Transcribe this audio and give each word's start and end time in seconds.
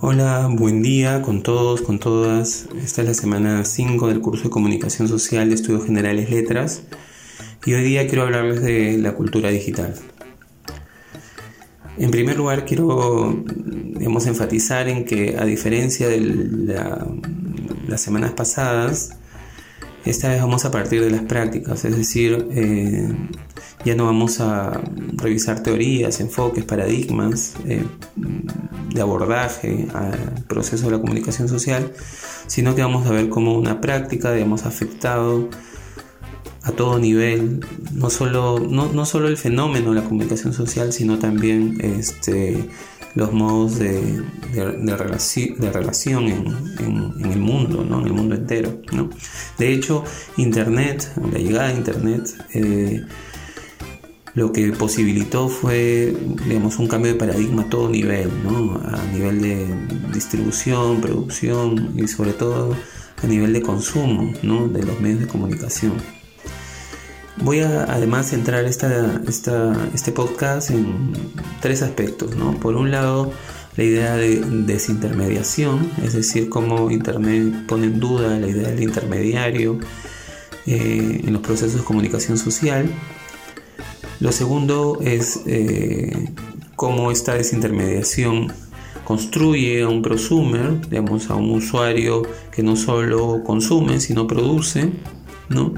Hola, 0.00 0.48
buen 0.50 0.82
día 0.82 1.22
con 1.22 1.42
todos, 1.42 1.80
con 1.80 1.98
todas. 1.98 2.68
Esta 2.82 3.02
es 3.02 3.08
la 3.08 3.14
semana 3.14 3.64
5 3.64 4.08
del 4.08 4.20
curso 4.20 4.44
de 4.44 4.50
Comunicación 4.50 5.08
Social 5.08 5.48
de 5.48 5.54
Estudios 5.54 5.86
Generales 5.86 6.30
Letras 6.30 6.82
y 7.64 7.72
hoy 7.72 7.82
día 7.82 8.06
quiero 8.06 8.22
hablarles 8.22 8.62
de 8.62 8.98
la 8.98 9.14
cultura 9.14 9.50
digital. 9.50 9.94
En 11.96 12.10
primer 12.10 12.36
lugar, 12.36 12.64
quiero 12.64 13.44
digamos, 14.04 14.26
enfatizar 14.26 14.88
en 14.88 15.04
que 15.04 15.36
a 15.38 15.44
diferencia 15.44 16.08
de 16.08 16.20
las 17.88 18.00
semanas 18.00 18.32
pasadas, 18.32 19.16
esta 20.04 20.28
vez 20.28 20.40
vamos 20.40 20.64
a 20.64 20.70
partir 20.70 21.02
de 21.02 21.10
las 21.10 21.22
prácticas, 21.22 21.84
es 21.84 21.96
decir, 21.96 22.48
eh, 22.52 23.08
ya 23.84 23.94
no 23.94 24.04
vamos 24.04 24.40
a 24.40 24.80
revisar 25.14 25.62
teorías, 25.62 26.20
enfoques, 26.20 26.64
paradigmas 26.64 27.54
eh, 27.66 27.84
de 28.94 29.00
abordaje 29.00 29.88
al 29.94 30.44
proceso 30.46 30.86
de 30.86 30.92
la 30.92 31.00
comunicación 31.00 31.48
social, 31.48 31.92
sino 32.46 32.74
que 32.74 32.82
vamos 32.82 33.06
a 33.06 33.10
ver 33.10 33.28
cómo 33.28 33.54
una 33.54 33.80
práctica, 33.80 34.32
digamos, 34.32 34.64
ha 34.64 34.68
afectado 34.68 35.48
a 36.62 36.72
todo 36.72 36.98
nivel, 36.98 37.60
no 37.92 38.08
solo, 38.08 38.58
no, 38.58 38.90
no 38.90 39.04
solo 39.04 39.28
el 39.28 39.36
fenómeno 39.36 39.90
de 39.90 40.00
la 40.00 40.04
comunicación 40.04 40.54
social, 40.54 40.94
sino 40.94 41.18
también 41.18 41.78
este, 41.82 42.70
los 43.14 43.32
modos 43.32 43.78
de, 43.78 44.22
de, 44.52 44.96
relación 45.72 46.24
en, 46.24 47.30
el 47.30 47.38
mundo, 47.38 47.84
¿no? 47.88 48.00
en 48.00 48.06
el 48.06 48.12
mundo 48.12 48.34
entero. 48.34 48.80
¿no? 48.92 49.10
De 49.58 49.72
hecho, 49.72 50.04
Internet, 50.36 51.12
la 51.32 51.38
llegada 51.38 51.68
de 51.68 51.74
Internet, 51.74 52.34
eh, 52.54 53.04
lo 54.34 54.52
que 54.52 54.72
posibilitó 54.72 55.48
fue 55.48 56.14
digamos, 56.48 56.78
un 56.78 56.88
cambio 56.88 57.12
de 57.12 57.18
paradigma 57.18 57.62
a 57.62 57.70
todo 57.70 57.88
nivel, 57.88 58.30
¿no? 58.42 58.80
a 58.84 59.00
nivel 59.12 59.40
de 59.40 59.66
distribución, 60.12 61.00
producción 61.00 61.94
y 61.96 62.08
sobre 62.08 62.32
todo 62.32 62.76
a 63.22 63.26
nivel 63.26 63.52
de 63.52 63.62
consumo 63.62 64.32
¿no? 64.42 64.68
de 64.68 64.82
los 64.82 65.00
medios 65.00 65.20
de 65.20 65.26
comunicación. 65.28 65.92
Voy 67.38 67.60
a 67.60 67.84
además 67.84 68.30
centrar 68.30 68.64
esta, 68.64 69.20
este 69.26 70.12
podcast 70.12 70.70
en 70.70 71.12
tres 71.60 71.82
aspectos. 71.82 72.36
¿no? 72.36 72.52
Por 72.60 72.76
un 72.76 72.90
lado, 72.90 73.32
la 73.76 73.84
idea 73.84 74.16
de 74.16 74.40
desintermediación, 74.40 75.90
es 76.02 76.12
decir, 76.12 76.48
cómo 76.48 76.90
Internet 76.90 77.66
pone 77.66 77.86
en 77.86 77.98
duda 77.98 78.38
la 78.38 78.46
idea 78.46 78.68
del 78.68 78.82
intermediario 78.82 79.80
eh, 80.66 81.22
en 81.24 81.32
los 81.32 81.42
procesos 81.42 81.80
de 81.80 81.84
comunicación 81.84 82.38
social. 82.38 82.88
Lo 84.20 84.30
segundo 84.30 85.00
es 85.02 85.40
eh, 85.46 86.32
cómo 86.76 87.10
esta 87.10 87.34
desintermediación 87.34 88.52
construye 89.04 89.82
a 89.82 89.88
un 89.88 90.02
prosumer, 90.02 90.88
digamos, 90.88 91.28
a 91.30 91.34
un 91.34 91.50
usuario 91.50 92.22
que 92.52 92.62
no 92.62 92.76
solo 92.76 93.42
consume, 93.44 94.00
sino 94.00 94.26
produce, 94.26 94.90
¿no? 95.48 95.74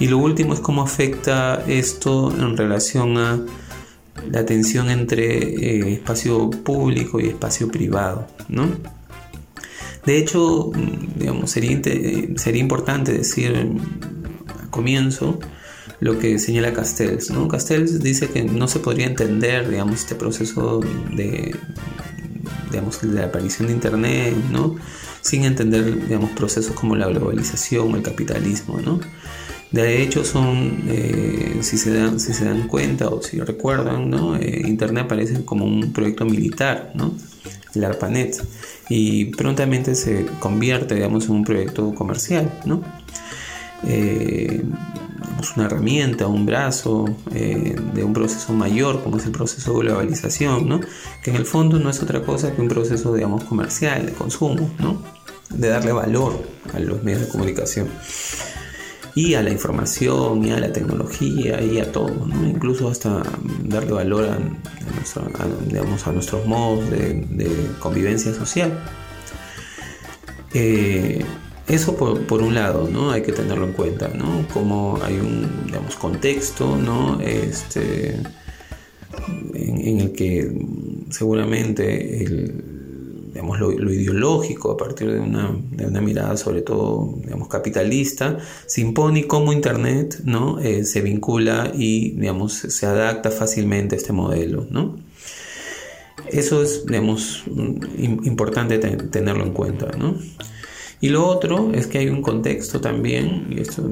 Y 0.00 0.08
lo 0.08 0.18
último 0.18 0.54
es 0.54 0.60
cómo 0.60 0.82
afecta 0.82 1.62
esto 1.66 2.32
en 2.36 2.56
relación 2.56 3.16
a 3.18 3.40
la 4.30 4.44
tensión 4.44 4.90
entre 4.90 5.26
eh, 5.26 5.92
espacio 5.94 6.50
público 6.50 7.20
y 7.20 7.28
espacio 7.28 7.68
privado, 7.68 8.26
¿no? 8.48 8.68
De 10.04 10.18
hecho, 10.18 10.70
digamos, 11.16 11.50
sería, 11.50 11.80
sería 12.36 12.60
importante 12.60 13.12
decir 13.12 13.56
al 13.56 14.70
comienzo 14.70 15.38
lo 16.00 16.18
que 16.18 16.38
señala 16.38 16.74
Castells, 16.74 17.30
¿no? 17.30 17.48
Castells 17.48 18.02
dice 18.02 18.28
que 18.28 18.44
no 18.44 18.68
se 18.68 18.80
podría 18.80 19.06
entender, 19.06 19.70
digamos, 19.70 20.00
este 20.00 20.14
proceso 20.14 20.80
de, 21.16 21.56
digamos, 22.70 23.00
de 23.00 23.08
la 23.08 23.26
aparición 23.26 23.68
de 23.68 23.74
Internet, 23.74 24.34
¿no? 24.50 24.76
Sin 25.22 25.44
entender, 25.44 26.06
digamos, 26.06 26.30
procesos 26.32 26.74
como 26.74 26.96
la 26.96 27.06
globalización 27.06 27.94
el 27.94 28.02
capitalismo, 28.02 28.80
¿no? 28.84 29.00
De 29.74 30.00
hecho, 30.04 30.24
son, 30.24 30.84
eh, 30.86 31.58
si, 31.62 31.78
se 31.78 31.92
dan, 31.92 32.20
si 32.20 32.32
se 32.32 32.44
dan 32.44 32.68
cuenta 32.68 33.08
o 33.08 33.20
si 33.20 33.40
recuerdan, 33.40 34.08
¿no? 34.08 34.36
Eh, 34.36 34.62
Internet 34.66 35.06
aparece 35.06 35.44
como 35.44 35.64
un 35.64 35.92
proyecto 35.92 36.24
militar, 36.24 36.92
¿no? 36.94 37.12
el 37.74 37.82
ARPANET, 37.82 38.40
y 38.88 39.24
prontamente 39.36 39.96
se 39.96 40.26
convierte 40.38 40.94
digamos, 40.94 41.24
en 41.24 41.32
un 41.32 41.44
proyecto 41.44 41.92
comercial. 41.92 42.52
¿no? 42.64 42.82
Eh, 43.84 44.62
una 45.56 45.66
herramienta, 45.66 46.28
un 46.28 46.46
brazo 46.46 47.06
de 47.30 48.04
un 48.04 48.12
proceso 48.12 48.52
mayor 48.52 49.02
como 49.02 49.16
es 49.16 49.26
el 49.26 49.32
proceso 49.32 49.72
de 49.72 49.80
globalización, 49.80 50.68
¿no? 50.68 50.80
que 51.22 51.30
en 51.30 51.36
el 51.36 51.46
fondo 51.46 51.80
no 51.80 51.90
es 51.90 52.00
otra 52.00 52.22
cosa 52.22 52.54
que 52.54 52.62
un 52.62 52.68
proceso 52.68 53.12
digamos, 53.12 53.42
comercial, 53.42 54.06
de 54.06 54.12
consumo, 54.12 54.70
¿no? 54.78 55.02
de 55.50 55.68
darle 55.68 55.90
valor 55.90 56.40
a 56.72 56.78
los 56.78 57.02
medios 57.02 57.22
de 57.22 57.28
comunicación 57.28 57.88
y 59.14 59.34
a 59.34 59.42
la 59.42 59.50
información 59.50 60.44
y 60.44 60.50
a 60.50 60.58
la 60.58 60.72
tecnología 60.72 61.62
y 61.62 61.78
a 61.78 61.92
todo, 61.92 62.26
incluso 62.44 62.88
hasta 62.88 63.22
darle 63.64 63.92
valor 63.92 64.24
a, 64.24 64.38
digamos, 65.66 66.06
a 66.06 66.12
nuestros 66.12 66.46
modos 66.46 66.90
de, 66.90 67.70
convivencia 67.78 68.34
social. 68.34 68.72
Eh, 70.52 71.24
eso 71.68 71.96
por, 71.96 72.42
un 72.42 72.54
lado, 72.54 72.88
¿no? 72.90 73.10
Hay 73.10 73.22
que 73.22 73.32
tenerlo 73.32 73.64
en 73.64 73.72
cuenta, 73.72 74.08
¿no? 74.08 74.46
Como 74.52 74.98
hay 75.02 75.14
un, 75.14 75.66
digamos, 75.66 75.96
contexto, 75.96 76.76
¿no? 76.76 77.20
Este, 77.20 78.20
en 79.54 80.00
el 80.00 80.12
que 80.12 80.52
seguramente 81.10 82.24
el, 82.24 82.73
digamos, 83.34 83.58
lo, 83.58 83.72
ideológico 83.72 84.70
a 84.70 84.76
partir 84.76 85.10
de 85.10 85.18
una, 85.18 85.50
de 85.72 85.86
una, 85.86 86.00
mirada 86.00 86.36
sobre 86.36 86.62
todo 86.62 87.14
digamos, 87.16 87.48
capitalista, 87.48 88.38
se 88.66 88.80
impone 88.80 89.26
cómo 89.26 89.52
Internet 89.52 90.20
¿no? 90.24 90.60
Eh, 90.60 90.84
se 90.84 91.00
vincula 91.00 91.72
y 91.74 92.12
digamos, 92.12 92.54
se 92.54 92.86
adapta 92.86 93.32
fácilmente 93.32 93.96
a 93.96 93.98
este 93.98 94.12
modelo. 94.12 94.66
¿no? 94.70 94.96
Eso 96.30 96.62
es 96.62 96.86
digamos, 96.86 97.42
importante 98.24 98.78
tenerlo 98.78 99.42
en 99.42 99.52
cuenta. 99.52 99.90
¿no? 99.98 100.16
Y 101.00 101.08
lo 101.08 101.26
otro 101.26 101.72
es 101.74 101.86
que 101.86 101.98
hay 101.98 102.08
un 102.08 102.22
contexto 102.22 102.80
también, 102.80 103.46
y 103.50 103.60
esto 103.60 103.82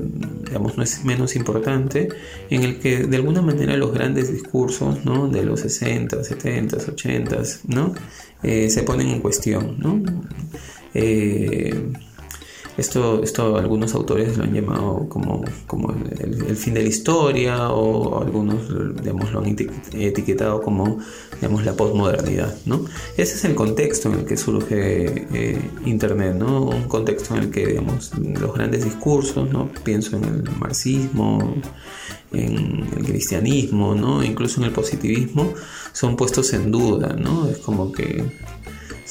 digamos 0.44 0.76
no 0.76 0.82
es 0.82 1.04
menos 1.04 1.36
importante, 1.36 2.08
en 2.48 2.62
el 2.62 2.78
que 2.78 3.06
de 3.06 3.16
alguna 3.16 3.42
manera 3.42 3.76
los 3.76 3.92
grandes 3.92 4.32
discursos 4.32 5.04
¿no? 5.04 5.28
de 5.28 5.44
los 5.44 5.60
60, 5.60 6.24
70, 6.24 6.76
80 6.76 7.42
¿no? 7.66 7.94
Eh, 8.42 8.70
se 8.70 8.82
ponen 8.82 9.08
en 9.08 9.20
cuestión. 9.20 9.76
¿no? 9.78 10.02
Eh, 10.94 11.92
esto, 12.76 13.22
esto 13.22 13.56
algunos 13.56 13.94
autores 13.94 14.36
lo 14.36 14.44
han 14.44 14.54
llamado 14.54 15.06
como, 15.08 15.44
como 15.66 15.94
el, 16.18 16.56
fin 16.56 16.74
de 16.74 16.82
la 16.82 16.88
historia 16.88 17.70
o 17.70 18.22
algunos 18.22 18.68
digamos, 19.02 19.32
lo 19.32 19.40
han 19.40 19.56
etiquetado 19.92 20.62
como 20.62 20.98
digamos, 21.34 21.64
la 21.64 21.74
posmodernidad. 21.74 22.54
¿no? 22.66 22.84
Ese 23.16 23.34
es 23.34 23.44
el 23.44 23.54
contexto 23.54 24.08
en 24.10 24.20
el 24.20 24.24
que 24.24 24.36
surge 24.36 25.26
eh, 25.34 25.70
Internet, 25.84 26.34
¿no? 26.36 26.62
un 26.62 26.84
contexto 26.84 27.34
en 27.36 27.44
el 27.44 27.50
que 27.50 27.66
digamos, 27.66 28.12
los 28.18 28.54
grandes 28.54 28.84
discursos, 28.84 29.50
¿no? 29.50 29.70
pienso 29.84 30.16
en 30.16 30.24
el 30.24 30.42
marxismo, 30.58 31.54
en 32.32 32.88
el 32.96 33.04
cristianismo, 33.04 33.94
¿no? 33.94 34.22
incluso 34.22 34.60
en 34.60 34.68
el 34.68 34.72
positivismo, 34.72 35.52
son 35.92 36.16
puestos 36.16 36.52
en 36.52 36.70
duda. 36.70 37.14
¿no? 37.18 37.48
Es 37.48 37.58
como 37.58 37.92
que 37.92 38.24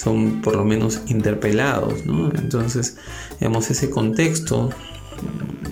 son 0.02 0.42
por 0.42 0.56
lo 0.56 0.66
menos 0.66 1.02
interpelados, 1.08 2.06
¿no? 2.06 2.32
Entonces, 2.36 2.98
digamos, 3.40 3.70
ese 3.70 3.90
contexto 3.90 4.70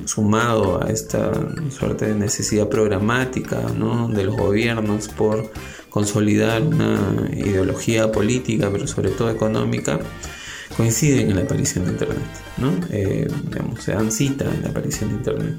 sumado 0.05 0.83
a 0.83 0.89
esta 0.89 1.31
suerte 1.71 2.07
de 2.07 2.15
necesidad 2.15 2.67
programática 2.67 3.61
¿no? 3.75 4.07
de 4.07 4.23
los 4.23 4.35
gobiernos 4.35 5.07
por 5.07 5.51
consolidar 5.89 6.61
una 6.61 7.29
ideología 7.33 8.11
política, 8.11 8.69
pero 8.71 8.87
sobre 8.87 9.09
todo 9.09 9.29
económica, 9.29 9.99
coinciden 10.77 11.29
en 11.29 11.35
la 11.35 11.43
aparición 11.43 11.85
de 11.85 11.91
Internet. 11.91 12.19
¿no? 12.57 12.71
Eh, 12.91 13.27
se 13.79 13.93
dan 13.93 14.11
cita 14.11 14.45
en 14.45 14.63
la 14.63 14.69
aparición 14.69 15.09
de 15.09 15.15
Internet. 15.15 15.55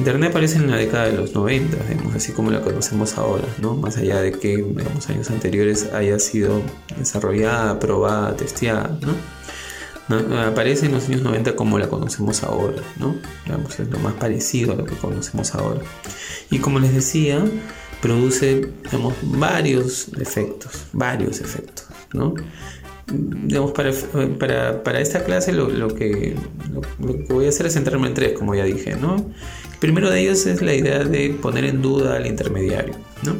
Internet 0.00 0.30
aparece 0.30 0.56
en 0.56 0.70
la 0.70 0.78
década 0.78 1.04
de 1.04 1.12
los 1.12 1.34
90, 1.34 1.76
así 2.16 2.32
como 2.32 2.50
la 2.50 2.62
conocemos 2.62 3.18
ahora, 3.18 3.44
¿no? 3.58 3.74
más 3.76 3.98
allá 3.98 4.22
de 4.22 4.32
que 4.32 4.54
en 4.54 4.80
años 4.80 5.30
anteriores 5.30 5.92
haya 5.92 6.18
sido 6.18 6.62
desarrollada, 6.96 7.78
probada, 7.78 8.34
testeada. 8.34 8.98
¿no? 10.08 10.40
Aparece 10.40 10.86
en 10.86 10.92
los 10.92 11.06
años 11.06 11.20
90 11.20 11.54
como 11.54 11.78
la 11.78 11.88
conocemos 11.88 12.42
ahora, 12.44 12.82
¿no? 12.98 13.14
es 13.68 13.90
lo 13.90 13.98
más 13.98 14.14
parecido 14.14 14.72
a 14.72 14.76
lo 14.76 14.86
que 14.86 14.94
conocemos 14.94 15.54
ahora. 15.54 15.82
Y 16.50 16.60
como 16.60 16.78
les 16.78 16.94
decía, 16.94 17.44
produce 18.00 18.72
varios 19.20 20.08
efectos, 20.18 20.86
varios 20.94 21.42
efectos. 21.42 21.84
¿no? 22.14 22.34
Digamos, 23.10 23.72
para, 23.72 23.92
para, 24.38 24.82
para 24.82 25.00
esta 25.00 25.24
clase 25.24 25.52
lo, 25.52 25.68
lo, 25.68 25.88
que, 25.94 26.34
voy 27.28 27.46
a 27.46 27.48
hacer 27.48 27.66
es 27.66 27.74
centrarme 27.74 28.08
en 28.08 28.14
tres, 28.14 28.32
como 28.32 28.54
ya 28.54 28.64
dije, 28.64 28.96
¿no? 28.96 29.16
El 29.16 29.78
primero 29.78 30.10
de 30.10 30.20
ellos 30.20 30.46
es 30.46 30.62
la 30.62 30.74
idea 30.74 31.04
de 31.04 31.30
poner 31.30 31.64
en 31.64 31.82
duda 31.82 32.16
al 32.16 32.26
intermediario, 32.26 32.94
¿no? 33.22 33.36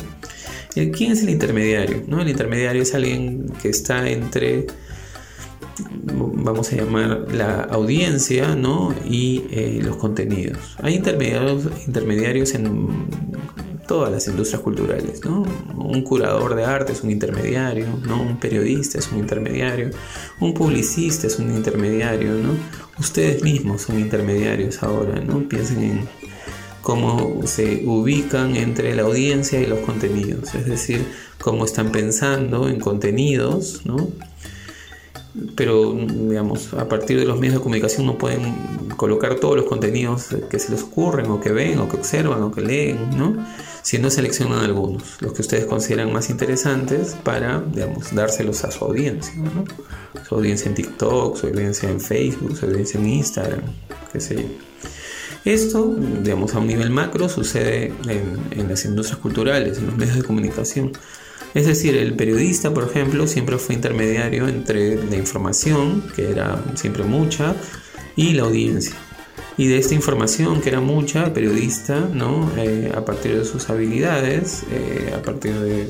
¿Quién 0.74 1.12
es 1.12 1.22
el 1.22 1.30
intermediario? 1.30 2.04
¿no? 2.06 2.22
El 2.22 2.28
intermediario 2.28 2.82
es 2.82 2.94
alguien 2.94 3.52
que 3.60 3.68
está 3.68 4.08
entre 4.08 4.66
vamos 6.14 6.72
a 6.72 6.76
llamar 6.76 7.26
la 7.32 7.62
audiencia 7.62 8.54
¿no? 8.54 8.94
y 9.04 9.44
eh, 9.50 9.80
los 9.82 9.96
contenidos. 9.96 10.76
Hay 10.82 10.94
intermediarios, 10.94 11.64
intermediarios 11.86 12.54
en 12.54 12.88
todas 13.90 14.12
las 14.12 14.28
industrias 14.28 14.62
culturales. 14.62 15.24
¿no? 15.24 15.42
Un 15.74 16.02
curador 16.02 16.54
de 16.54 16.64
arte 16.64 16.92
es 16.92 17.02
un 17.02 17.10
intermediario, 17.10 17.88
¿no? 18.06 18.22
un 18.22 18.38
periodista 18.38 19.00
es 19.00 19.10
un 19.10 19.18
intermediario, 19.18 19.90
un 20.38 20.54
publicista 20.54 21.26
es 21.26 21.40
un 21.40 21.50
intermediario. 21.52 22.34
¿no? 22.34 22.54
Ustedes 23.00 23.42
mismos 23.42 23.82
son 23.82 23.98
intermediarios 23.98 24.84
ahora. 24.84 25.20
¿no? 25.20 25.40
Piensen 25.48 25.82
en 25.82 26.08
cómo 26.82 27.44
se 27.48 27.82
ubican 27.84 28.54
entre 28.54 28.94
la 28.94 29.02
audiencia 29.02 29.60
y 29.60 29.66
los 29.66 29.80
contenidos, 29.80 30.54
es 30.54 30.66
decir, 30.66 31.04
cómo 31.40 31.64
están 31.64 31.90
pensando 31.90 32.68
en 32.68 32.78
contenidos, 32.78 33.82
¿no? 33.84 34.08
Pero 35.54 35.94
digamos, 35.94 36.74
a 36.74 36.88
partir 36.88 37.18
de 37.18 37.24
los 37.24 37.38
medios 37.38 37.56
de 37.56 37.60
comunicación 37.60 38.06
no 38.06 38.18
pueden 38.18 38.52
colocar 38.96 39.36
todos 39.36 39.56
los 39.56 39.66
contenidos 39.66 40.28
que 40.50 40.58
se 40.58 40.72
les 40.72 40.82
ocurren 40.82 41.30
o 41.30 41.40
que 41.40 41.52
ven 41.52 41.78
o 41.78 41.88
que 41.88 41.96
observan 41.96 42.42
o 42.42 42.50
que 42.50 42.60
leen, 42.60 43.16
¿no? 43.16 43.36
Si 43.82 43.98
no 43.98 44.10
seleccionan 44.10 44.60
algunos, 44.60 45.22
los 45.22 45.32
que 45.32 45.42
ustedes 45.42 45.66
consideran 45.66 46.12
más 46.12 46.30
interesantes 46.30 47.16
para, 47.22 47.60
digamos, 47.60 48.14
dárselos 48.14 48.64
a 48.64 48.70
su 48.70 48.84
audiencia, 48.84 49.34
¿no? 49.36 49.64
Su 50.28 50.34
audiencia 50.34 50.68
en 50.68 50.74
TikTok, 50.74 51.36
su 51.36 51.46
audiencia 51.46 51.88
en 51.88 52.00
Facebook, 52.00 52.56
su 52.56 52.66
audiencia 52.66 53.00
en 53.00 53.08
Instagram, 53.08 53.62
qué 54.12 54.20
sé 54.20 54.34
yo. 54.36 54.48
Esto, 55.44 55.94
digamos, 56.22 56.54
a 56.54 56.58
un 56.58 56.66
nivel 56.66 56.90
macro 56.90 57.28
sucede 57.28 57.94
en, 58.08 58.38
en 58.50 58.68
las 58.68 58.84
industrias 58.84 59.18
culturales, 59.18 59.78
en 59.78 59.86
los 59.86 59.96
medios 59.96 60.16
de 60.16 60.22
comunicación. 60.22 60.92
Es 61.54 61.66
decir, 61.66 61.96
el 61.96 62.14
periodista, 62.14 62.72
por 62.72 62.84
ejemplo, 62.84 63.26
siempre 63.26 63.58
fue 63.58 63.74
intermediario 63.74 64.46
entre 64.46 65.02
la 65.04 65.16
información, 65.16 66.04
que 66.14 66.30
era 66.30 66.62
siempre 66.74 67.02
mucha, 67.04 67.56
y 68.14 68.34
la 68.34 68.42
audiencia. 68.42 68.94
Y 69.56 69.66
de 69.66 69.78
esta 69.78 69.94
información, 69.94 70.60
que 70.60 70.68
era 70.68 70.80
mucha, 70.80 71.24
el 71.24 71.32
periodista, 71.32 72.00
¿no? 72.00 72.50
Eh, 72.56 72.92
a 72.94 73.04
partir 73.04 73.36
de 73.36 73.44
sus 73.44 73.68
habilidades, 73.68 74.62
eh, 74.70 75.12
a 75.14 75.22
partir 75.22 75.52
de, 75.54 75.88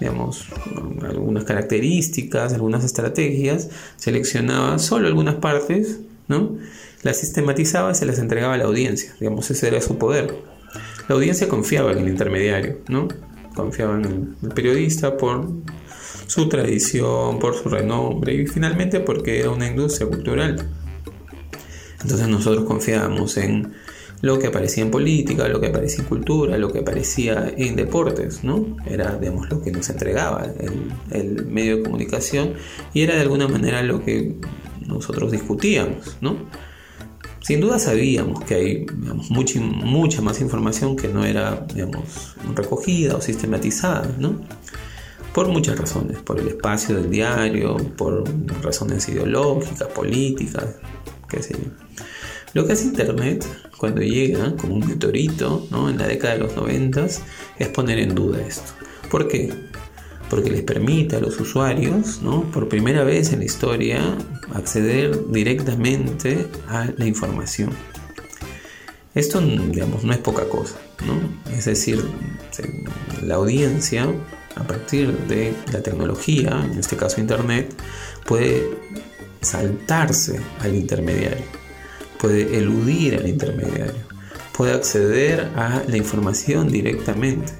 digamos, 0.00 0.46
algunas 1.02 1.44
características, 1.44 2.54
algunas 2.54 2.82
estrategias, 2.82 3.68
seleccionaba 3.96 4.78
solo 4.78 5.06
algunas 5.06 5.36
partes, 5.36 6.00
¿no? 6.28 6.56
Las 7.02 7.18
sistematizaba 7.18 7.92
y 7.92 7.94
se 7.94 8.06
las 8.06 8.18
entregaba 8.18 8.54
a 8.54 8.58
la 8.58 8.64
audiencia, 8.64 9.14
digamos, 9.20 9.50
ese 9.50 9.68
era 9.68 9.80
su 9.80 9.98
poder. 9.98 10.34
La 11.08 11.14
audiencia 11.14 11.48
confiaba 11.48 11.92
en 11.92 11.98
el 11.98 12.08
intermediario, 12.08 12.78
¿no? 12.88 13.08
Confiaban 13.54 14.04
en 14.04 14.36
el 14.42 14.48
periodista 14.48 15.16
por 15.16 15.48
su 16.26 16.48
tradición, 16.48 17.38
por 17.38 17.54
su 17.54 17.68
renombre 17.68 18.34
y 18.34 18.46
finalmente 18.46 19.00
porque 19.00 19.40
era 19.40 19.50
una 19.50 19.66
industria 19.66 20.08
cultural. 20.08 20.68
Entonces 22.00 22.28
nosotros 22.28 22.64
confiábamos 22.64 23.36
en 23.36 23.72
lo 24.22 24.38
que 24.38 24.46
aparecía 24.46 24.84
en 24.84 24.90
política, 24.90 25.48
lo 25.48 25.60
que 25.60 25.66
aparecía 25.66 26.00
en 26.02 26.08
cultura, 26.08 26.56
lo 26.56 26.72
que 26.72 26.78
aparecía 26.78 27.52
en 27.56 27.74
deportes, 27.76 28.44
¿no? 28.44 28.76
Era, 28.86 29.16
digamos, 29.18 29.50
lo 29.50 29.60
que 29.60 29.72
nos 29.72 29.90
entregaba 29.90 30.46
el, 30.60 30.92
el 31.10 31.46
medio 31.46 31.78
de 31.78 31.82
comunicación 31.82 32.54
y 32.94 33.02
era 33.02 33.16
de 33.16 33.22
alguna 33.22 33.48
manera 33.48 33.82
lo 33.82 34.04
que 34.04 34.36
nosotros 34.86 35.32
discutíamos, 35.32 36.16
¿no? 36.20 36.36
Sin 37.42 37.60
duda 37.60 37.78
sabíamos 37.78 38.44
que 38.44 38.54
hay 38.54 38.86
mucha, 39.30 40.22
más 40.22 40.40
información 40.40 40.96
que 40.96 41.08
no 41.08 41.24
era 41.24 41.66
recogida 42.54 43.16
o 43.16 43.20
sistematizada. 43.20 44.08
Por 45.34 45.48
muchas 45.48 45.78
razones, 45.78 46.18
por 46.18 46.38
el 46.38 46.48
espacio 46.48 46.96
del 46.96 47.10
diario, 47.10 47.76
por 47.96 48.24
razones 48.62 49.08
ideológicas, 49.08 49.88
políticas, 49.88 50.76
qué 51.28 51.42
sé 51.42 51.54
yo. 51.54 51.70
Lo 52.54 52.66
que 52.66 52.74
hace 52.74 52.84
Internet 52.84 53.46
cuando 53.78 54.02
llega 54.02 54.54
como 54.56 54.74
un 54.74 54.86
meteorito 54.86 55.66
en 55.88 55.98
la 55.98 56.06
década 56.06 56.34
de 56.34 56.40
los 56.40 56.54
90 56.54 57.06
es 57.58 57.68
poner 57.68 57.98
en 57.98 58.14
duda 58.14 58.40
esto. 58.46 58.72
¿Por 59.10 59.26
qué? 59.26 59.52
Porque 60.32 60.48
les 60.48 60.62
permite 60.62 61.16
a 61.16 61.20
los 61.20 61.38
usuarios, 61.38 62.22
¿no? 62.22 62.50
por 62.50 62.66
primera 62.66 63.04
vez 63.04 63.34
en 63.34 63.40
la 63.40 63.44
historia, 63.44 64.16
acceder 64.54 65.30
directamente 65.30 66.46
a 66.68 66.88
la 66.96 67.04
información. 67.04 67.68
Esto, 69.14 69.42
digamos, 69.42 70.04
no 70.04 70.12
es 70.14 70.20
poca 70.20 70.48
cosa, 70.48 70.76
¿no? 71.06 71.20
Es 71.54 71.66
decir, 71.66 72.02
la 73.22 73.34
audiencia, 73.34 74.06
a 74.56 74.66
partir 74.66 75.12
de 75.28 75.52
la 75.70 75.82
tecnología, 75.82 76.64
en 76.64 76.78
este 76.78 76.96
caso 76.96 77.20
Internet, 77.20 77.74
puede 78.24 78.70
saltarse 79.42 80.40
al 80.60 80.74
intermediario, 80.74 81.44
puede 82.18 82.56
eludir 82.56 83.16
al 83.16 83.28
intermediario, 83.28 84.00
puede 84.56 84.72
acceder 84.72 85.50
a 85.56 85.82
la 85.86 85.96
información 85.98 86.68
directamente. 86.72 87.52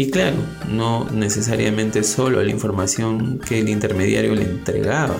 Y 0.00 0.10
claro, 0.10 0.38
no 0.70 1.10
necesariamente 1.10 2.02
solo 2.04 2.42
la 2.42 2.50
información 2.50 3.38
que 3.38 3.58
el 3.58 3.68
intermediario 3.68 4.34
le 4.34 4.44
entregaba 4.44 5.14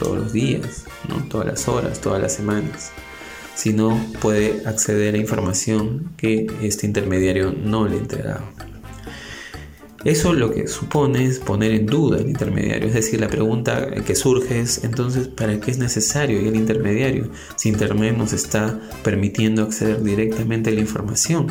todos 0.00 0.16
los 0.16 0.32
días, 0.32 0.86
¿no? 1.10 1.22
todas 1.28 1.46
las 1.46 1.68
horas, 1.68 2.00
todas 2.00 2.22
las 2.22 2.32
semanas, 2.32 2.90
sino 3.54 4.02
puede 4.22 4.66
acceder 4.66 5.14
a 5.14 5.18
información 5.18 6.10
que 6.16 6.46
este 6.62 6.86
intermediario 6.86 7.52
no 7.52 7.86
le 7.86 7.98
entregaba. 7.98 8.50
Eso 10.04 10.32
lo 10.32 10.54
que 10.54 10.68
supone 10.68 11.26
es 11.26 11.38
poner 11.38 11.72
en 11.72 11.84
duda 11.84 12.16
el 12.18 12.30
intermediario, 12.30 12.88
es 12.88 12.94
decir, 12.94 13.20
la 13.20 13.28
pregunta 13.28 13.90
que 13.90 14.14
surge 14.14 14.58
es 14.58 14.84
entonces, 14.84 15.28
¿para 15.28 15.60
qué 15.60 15.70
es 15.70 15.76
necesario 15.76 16.38
el 16.38 16.56
intermediario 16.56 17.28
si 17.56 17.68
Internet 17.68 18.16
nos 18.16 18.32
está 18.32 18.80
permitiendo 19.04 19.64
acceder 19.64 20.02
directamente 20.02 20.70
a 20.70 20.72
la 20.72 20.80
información? 20.80 21.48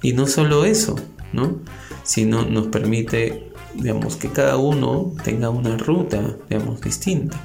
Y 0.00 0.14
no 0.14 0.26
solo 0.26 0.64
eso, 0.64 0.96
¿no? 1.32 1.60
Sino 2.02 2.44
nos 2.44 2.68
permite, 2.68 3.50
digamos, 3.74 4.16
que 4.16 4.30
cada 4.30 4.56
uno 4.56 5.12
tenga 5.24 5.50
una 5.50 5.76
ruta, 5.76 6.36
digamos, 6.48 6.80
distinta. 6.80 7.38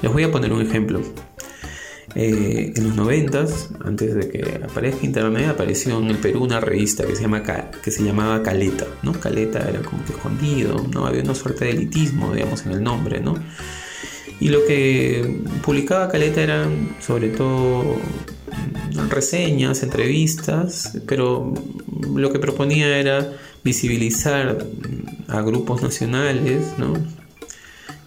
Les 0.00 0.12
voy 0.12 0.24
a 0.24 0.32
poner 0.32 0.52
un 0.52 0.62
ejemplo. 0.62 1.00
Eh, 2.14 2.74
en 2.76 2.88
los 2.88 2.96
noventas, 2.96 3.70
antes 3.82 4.14
de 4.14 4.28
que 4.28 4.60
aparezca 4.62 5.06
internet, 5.06 5.48
apareció 5.48 5.98
en 5.98 6.08
el 6.08 6.18
Perú 6.18 6.44
una 6.44 6.60
revista 6.60 7.06
que 7.06 7.16
se, 7.16 7.22
llama, 7.22 7.42
que 7.42 7.90
se 7.90 8.04
llamaba 8.04 8.42
Caleta, 8.42 8.86
¿no? 9.02 9.12
Caleta 9.12 9.66
era 9.66 9.80
como 9.80 10.04
que 10.04 10.12
escondido, 10.12 10.86
¿no? 10.92 11.06
Había 11.06 11.22
una 11.22 11.34
suerte 11.34 11.64
de 11.64 11.70
elitismo, 11.70 12.34
digamos, 12.34 12.66
en 12.66 12.72
el 12.72 12.82
nombre, 12.82 13.20
¿no? 13.20 13.34
Y 14.40 14.48
lo 14.48 14.66
que 14.66 15.40
publicaba 15.62 16.08
Caleta 16.08 16.42
eran 16.42 16.96
sobre 17.00 17.28
todo 17.28 17.96
reseñas, 19.08 19.82
entrevistas, 19.82 20.98
pero 21.06 21.52
lo 22.14 22.32
que 22.32 22.38
proponía 22.38 22.98
era 22.98 23.32
visibilizar 23.64 24.66
a 25.28 25.40
grupos 25.42 25.82
nacionales 25.82 26.64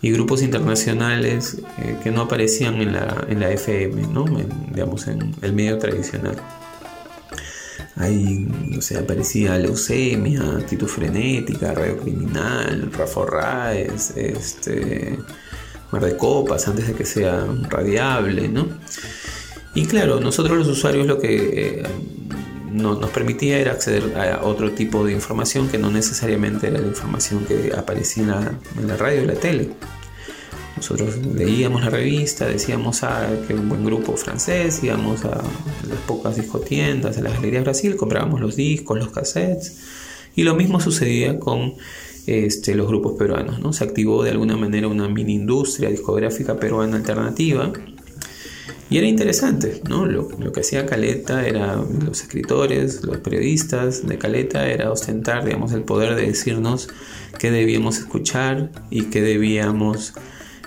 y 0.01 0.11
grupos 0.11 0.41
internacionales 0.41 1.57
eh, 1.79 1.97
que 2.03 2.11
no 2.11 2.21
aparecían 2.21 2.75
en 2.75 2.93
la, 2.93 3.25
en 3.27 3.39
la 3.39 3.49
FM, 3.51 4.07
¿no? 4.07 4.25
digamos, 4.71 5.07
en 5.07 5.33
el 5.41 5.53
medio 5.53 5.77
tradicional. 5.77 6.35
Ahí, 7.97 8.45
no 8.49 8.81
sé, 8.81 8.97
aparecía 8.97 9.57
Leucemia, 9.57 10.41
Actitud 10.57 10.87
Frenética, 10.87 11.73
Radio 11.73 11.97
Criminal, 11.97 12.91
Rafa 12.91 13.25
Raes, 13.25 14.11
este, 14.17 15.17
Mar 15.91 16.03
de 16.03 16.17
Copas, 16.17 16.67
antes 16.67 16.87
de 16.87 16.93
que 16.93 17.05
sea 17.05 17.45
radiable, 17.69 18.49
¿no? 18.49 18.67
Y 19.75 19.85
claro, 19.85 20.21
nosotros 20.21 20.57
los 20.57 20.67
usuarios 20.69 21.05
lo 21.05 21.19
que 21.19 21.79
eh, 21.81 21.83
nos 22.71 23.09
permitía 23.09 23.59
era 23.59 23.73
acceder 23.73 24.17
a 24.17 24.45
otro 24.45 24.71
tipo 24.71 25.05
de 25.05 25.11
información 25.11 25.67
que 25.67 25.77
no 25.77 25.91
necesariamente 25.91 26.67
era 26.67 26.79
la 26.79 26.87
información 26.87 27.45
que 27.45 27.73
aparecía 27.77 28.23
en 28.77 28.87
la, 28.87 28.95
radio 28.95 29.23
y 29.23 29.25
la 29.25 29.33
tele. 29.33 29.69
Nosotros 30.77 31.17
leíamos 31.17 31.83
la 31.83 31.89
revista, 31.89 32.47
decíamos 32.47 33.03
ah, 33.03 33.27
que 33.47 33.53
un 33.53 33.67
buen 33.67 33.83
grupo 33.85 34.15
francés, 34.15 34.81
íbamos 34.81 35.25
a 35.25 35.41
las 35.87 35.99
pocas 36.07 36.37
discotiendas, 36.37 37.17
a 37.17 37.21
las 37.21 37.33
galerías 37.33 37.63
Brasil, 37.65 37.97
comprábamos 37.97 38.39
los 38.39 38.55
discos, 38.55 38.97
los 38.97 39.09
cassettes. 39.09 39.77
Y 40.35 40.43
lo 40.43 40.55
mismo 40.55 40.79
sucedía 40.79 41.37
con 41.37 41.75
este, 42.27 42.75
los 42.75 42.87
grupos 42.87 43.13
peruanos. 43.17 43.59
¿no? 43.59 43.73
Se 43.73 43.83
activó 43.83 44.23
de 44.23 44.31
alguna 44.31 44.55
manera 44.55 44.87
una 44.87 45.07
mini 45.09 45.35
industria 45.35 45.89
discográfica 45.89 46.57
peruana 46.57 46.97
alternativa 46.97 47.71
Y 48.89 48.99
era 48.99 49.07
interesante, 49.07 49.81
¿no? 49.89 50.05
Lo, 50.05 50.51
que 50.51 50.59
hacía 50.59 50.85
Caleta 50.85 51.47
era, 51.47 51.75
los 51.75 52.21
escritores, 52.21 53.03
los 53.03 53.17
periodistas 53.17 54.05
de 54.07 54.17
Caleta, 54.17 54.67
era 54.69 54.91
ostentar, 54.91 55.43
digamos, 55.43 55.73
el 55.73 55.81
poder 55.81 56.15
de 56.15 56.27
decirnos 56.27 56.89
qué 57.39 57.49
debíamos 57.49 57.97
escuchar 57.97 58.69
y 58.91 59.05
qué 59.05 59.21
debíamos 59.21 60.13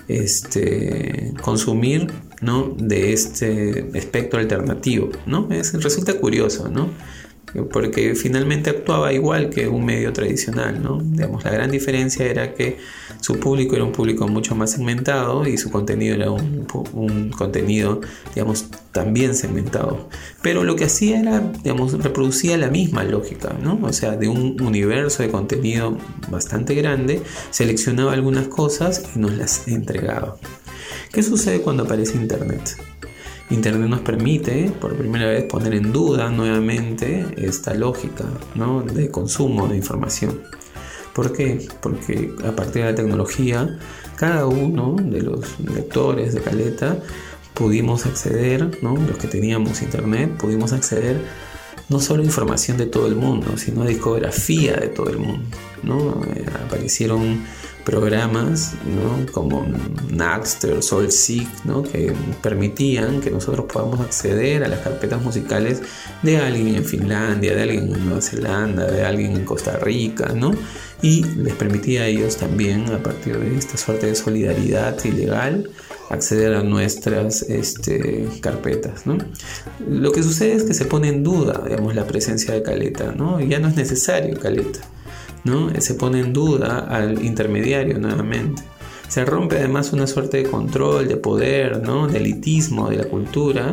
este, 0.09 1.33
consumir, 1.41 2.07
¿no? 2.41 2.75
De 2.77 3.13
este 3.13 3.97
espectro 3.97 4.39
alternativo, 4.39 5.11
¿no? 5.25 5.47
Es, 5.51 5.81
resulta 5.81 6.15
curioso, 6.15 6.67
¿no? 6.67 6.89
Porque 7.71 8.15
finalmente 8.15 8.69
actuaba 8.69 9.11
igual 9.13 9.49
que 9.49 9.67
un 9.67 9.85
medio 9.85 10.13
tradicional, 10.13 10.81
¿no? 10.81 10.99
Digamos, 11.01 11.43
la 11.43 11.51
gran 11.51 11.71
diferencia 11.71 12.25
era 12.25 12.53
que 12.53 12.77
su 13.21 13.39
público 13.39 13.75
era 13.75 13.83
un 13.83 13.91
público 13.91 14.27
mucho 14.27 14.55
más 14.55 14.71
segmentado 14.71 15.47
y 15.47 15.57
su 15.57 15.69
contenido 15.71 16.15
era 16.15 16.31
un, 16.31 17.31
contenido, 17.37 18.01
digamos, 18.33 18.67
también 18.91 19.35
segmentado. 19.35 20.09
Pero 20.41 20.63
lo 20.63 20.75
que 20.75 20.85
hacía 20.85 21.19
era, 21.19 21.39
digamos, 21.63 21.93
reproducía 22.01 22.57
la 22.57 22.69
misma 22.69 23.03
lógica, 23.03 23.55
¿no? 23.61 23.79
O 23.81 23.93
sea, 23.93 24.15
de 24.15 24.27
un 24.27 24.61
universo 24.61 25.23
de 25.23 25.29
contenido 25.29 25.97
bastante 26.29 26.75
grande, 26.75 27.21
seleccionaba 27.49 28.13
algunas 28.13 28.47
cosas 28.47 29.03
y 29.15 29.19
nos 29.19 29.33
las 29.33 29.67
entregaba. 29.67 30.37
¿Qué 31.11 31.23
sucede 31.23 31.61
cuando 31.61 31.83
aparece 31.83 32.15
Internet? 32.15 32.77
Internet 33.49 33.89
nos 33.89 34.01
permite 34.01 34.71
por 34.79 34.95
primera 34.95 35.27
vez 35.27 35.43
poner 35.45 35.73
en 35.73 35.91
duda 35.91 36.29
nuevamente 36.29 37.25
esta 37.37 37.73
lógica 37.73 38.25
de 38.93 39.09
consumo 39.09 39.67
de 39.67 39.77
información. 39.77 40.41
¿Por 41.13 41.33
qué? 41.33 41.67
Porque 41.81 42.31
a 42.45 42.51
partir 42.51 42.83
de 42.83 42.91
la 42.91 42.95
tecnología, 42.95 43.79
cada 44.15 44.45
uno 44.45 44.95
de 44.99 45.21
los 45.21 45.59
lectores 45.59 46.33
de 46.33 46.41
Caleta 46.41 46.99
pudimos 47.55 48.05
acceder, 48.05 48.79
los 48.81 49.17
que 49.17 49.27
teníamos 49.27 49.81
internet, 49.81 50.37
pudimos 50.37 50.71
acceder 50.71 51.19
no 51.89 51.99
solo 51.99 52.23
información 52.23 52.77
de 52.77 52.85
todo 52.85 53.07
el 53.07 53.15
mundo, 53.15 53.57
sino 53.57 53.81
a 53.81 53.87
discografía 53.87 54.75
de 54.75 54.89
todo 54.89 55.09
el 55.09 55.17
mundo. 55.17 55.57
¿no? 55.81 56.23
Eh, 56.35 56.45
aparecieron 56.65 57.43
programas 57.89 58.73
como 59.31 59.65
Napster, 60.11 60.83
SoulSeek, 60.83 61.65
¿no? 61.65 61.81
que 61.81 62.13
permitían 62.43 63.19
que 63.19 63.31
nosotros 63.31 63.65
podamos 63.65 63.99
acceder 63.99 64.63
a 64.63 64.67
las 64.67 64.81
carpetas 64.81 65.19
musicales 65.23 65.81
de 66.21 66.37
alguien 66.37 66.75
en 66.75 66.85
Finlandia, 66.85 67.55
de 67.55 67.63
alguien 67.63 67.91
en 67.95 68.05
Nueva 68.05 68.21
Zelanda, 68.21 68.85
de 68.85 69.03
alguien 69.03 69.31
en 69.31 69.43
Costa 69.43 69.77
Rica, 69.77 70.33
¿no? 70.35 70.51
y 71.01 71.23
les 71.23 71.55
permitía 71.55 72.03
a 72.03 72.05
ellos 72.05 72.37
también, 72.37 72.93
a 72.93 73.01
partir 73.01 73.39
de 73.39 73.57
esta 73.57 73.75
suerte 73.75 74.05
de 74.05 74.15
solidaridad 74.15 75.03
ilegal, 75.03 75.71
acceder 76.11 76.53
a 76.53 76.61
nuestras 76.61 77.41
este, 77.41 78.27
carpetas. 78.39 79.07
¿no? 79.07 79.17
Lo 79.89 80.11
que 80.11 80.21
sucede 80.21 80.53
es 80.53 80.63
que 80.63 80.75
se 80.75 80.85
pone 80.85 81.07
en 81.07 81.23
duda 81.23 81.63
digamos, 81.67 81.95
la 81.95 82.05
presencia 82.05 82.53
de 82.53 82.61
Caleta, 82.61 83.13
¿no? 83.13 83.39
ya 83.39 83.57
no 83.57 83.67
es 83.67 83.75
necesario 83.75 84.39
Caleta. 84.39 84.81
¿No? 85.43 85.69
Se 85.79 85.93
pone 85.95 86.19
en 86.19 86.33
duda 86.33 86.79
al 86.89 87.23
intermediario 87.23 87.99
nuevamente. 87.99 88.63
Se 89.07 89.25
rompe 89.25 89.57
además 89.57 89.91
una 89.91 90.05
suerte 90.05 90.37
de 90.37 90.43
control, 90.43 91.07
de 91.07 91.17
poder, 91.17 91.81
¿no? 91.81 92.07
de 92.07 92.19
elitismo 92.19 92.89
de 92.89 92.97
la 92.97 93.05
cultura 93.05 93.71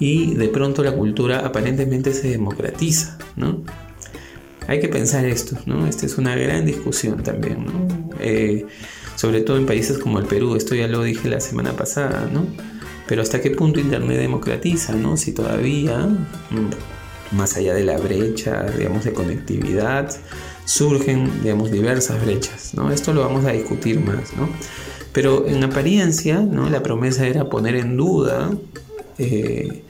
y 0.00 0.34
de 0.34 0.48
pronto 0.48 0.82
la 0.82 0.92
cultura 0.92 1.46
aparentemente 1.46 2.12
se 2.12 2.28
democratiza. 2.28 3.16
¿no? 3.36 3.62
Hay 4.66 4.80
que 4.80 4.88
pensar 4.88 5.24
esto, 5.24 5.56
¿no? 5.66 5.86
Esta 5.86 6.06
es 6.06 6.18
una 6.18 6.36
gran 6.36 6.64
discusión 6.64 7.22
también, 7.22 7.66
eh, 8.20 8.66
sobre 9.16 9.40
todo 9.40 9.56
en 9.56 9.66
países 9.66 9.98
como 9.98 10.18
el 10.18 10.26
Perú, 10.26 10.56
esto 10.56 10.74
ya 10.74 10.86
lo 10.86 11.02
dije 11.02 11.28
la 11.28 11.40
semana 11.40 11.72
pasada, 11.72 12.28
¿no? 12.32 12.46
Pero 13.08 13.22
hasta 13.22 13.40
qué 13.40 13.50
punto 13.50 13.80
Internet 13.80 14.18
democratiza, 14.18 14.94
¿no? 14.94 15.16
Si 15.16 15.32
todavía, 15.32 15.98
mm, 16.06 17.36
más 17.36 17.56
allá 17.56 17.74
de 17.74 17.84
la 17.84 17.98
brecha, 17.98 18.62
digamos, 18.70 19.04
de 19.04 19.12
conectividad, 19.12 20.14
surgen, 20.64 21.42
digamos, 21.42 21.70
diversas 21.70 22.24
brechas, 22.24 22.74
¿no? 22.74 22.90
Esto 22.90 23.12
lo 23.12 23.22
vamos 23.22 23.44
a 23.44 23.52
discutir 23.52 24.00
más, 24.00 24.34
¿no? 24.36 24.48
Pero 25.12 25.46
en 25.46 25.62
apariencia, 25.62 26.40
¿no? 26.40 26.70
La 26.70 26.82
promesa 26.82 27.26
era 27.26 27.48
poner 27.48 27.76
en 27.76 27.96
duda 27.96 28.50
eh, 29.18 29.82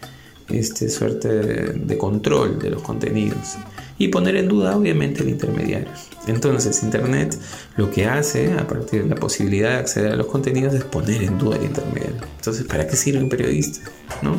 este 0.48 0.88
suerte 0.88 1.28
de, 1.28 1.98
control 1.98 2.58
de 2.58 2.70
los 2.70 2.82
contenidos 2.82 3.56
y 3.98 4.08
poner 4.08 4.36
en 4.36 4.48
duda 4.48 4.76
obviamente 4.76 5.22
el 5.22 5.30
intermediario. 5.30 5.88
Entonces 6.26 6.82
Internet 6.82 7.38
lo 7.76 7.90
que 7.90 8.06
hace 8.06 8.52
a 8.54 8.66
partir 8.66 9.04
de 9.04 9.08
la 9.08 9.16
posibilidad 9.16 9.70
de 9.70 9.76
acceder 9.76 10.12
a 10.12 10.16
los 10.16 10.26
contenidos 10.26 10.74
es 10.74 10.84
poner 10.84 11.22
en 11.22 11.38
duda 11.38 11.56
el 11.56 11.64
intermediario. 11.64 12.20
Entonces, 12.36 12.66
¿para 12.66 12.86
qué 12.86 12.96
sirve 12.96 13.22
un 13.22 13.28
periodista? 13.28 13.90
¿No? 14.22 14.36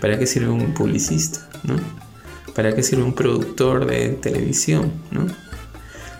¿Para 0.00 0.18
qué 0.18 0.26
sirve 0.26 0.48
un 0.48 0.74
publicista? 0.74 1.48
¿No? 1.62 1.76
¿Para 2.54 2.74
qué 2.74 2.82
sirve 2.82 3.02
un 3.02 3.14
productor 3.14 3.86
de 3.86 4.10
televisión? 4.10 4.92
¿No? 5.10 5.26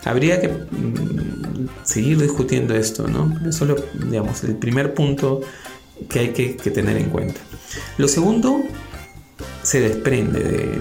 Habría 0.05 0.41
que 0.41 0.49
mm, 0.49 1.69
seguir 1.85 2.21
discutiendo 2.21 2.75
esto, 2.75 3.07
¿no? 3.09 3.35
Eso 3.49 3.65
es 3.65 3.83
digamos, 4.09 4.43
el 4.45 4.57
primer 4.57 4.95
punto 4.95 5.41
que 6.09 6.19
hay 6.19 6.29
que, 6.29 6.55
tener 6.71 6.97
en 6.97 7.11
cuenta. 7.11 7.41
Lo 7.97 8.09
segundo 8.09 8.63
se 9.63 9.81
desprende 9.81 10.81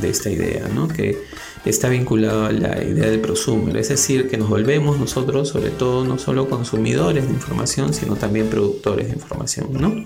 de, 0.00 0.08
esta 0.08 0.30
idea, 0.30 0.68
¿no? 0.68 0.86
que 0.88 1.18
está 1.64 1.88
vinculado 1.88 2.46
a 2.46 2.52
la 2.52 2.82
idea 2.82 3.10
del 3.10 3.20
prosumer, 3.20 3.76
es 3.76 3.88
decir, 3.90 4.28
que 4.28 4.36
nos 4.36 4.48
volvemos 4.48 4.98
nosotros, 4.98 5.48
sobre 5.48 5.70
todo, 5.70 6.04
no 6.04 6.18
solo 6.18 6.48
consumidores 6.48 7.26
de 7.26 7.32
información, 7.32 7.92
sino 7.92 8.16
también 8.16 8.48
productores 8.48 9.08
de 9.08 9.14
información. 9.14 9.68
¿no? 9.72 10.04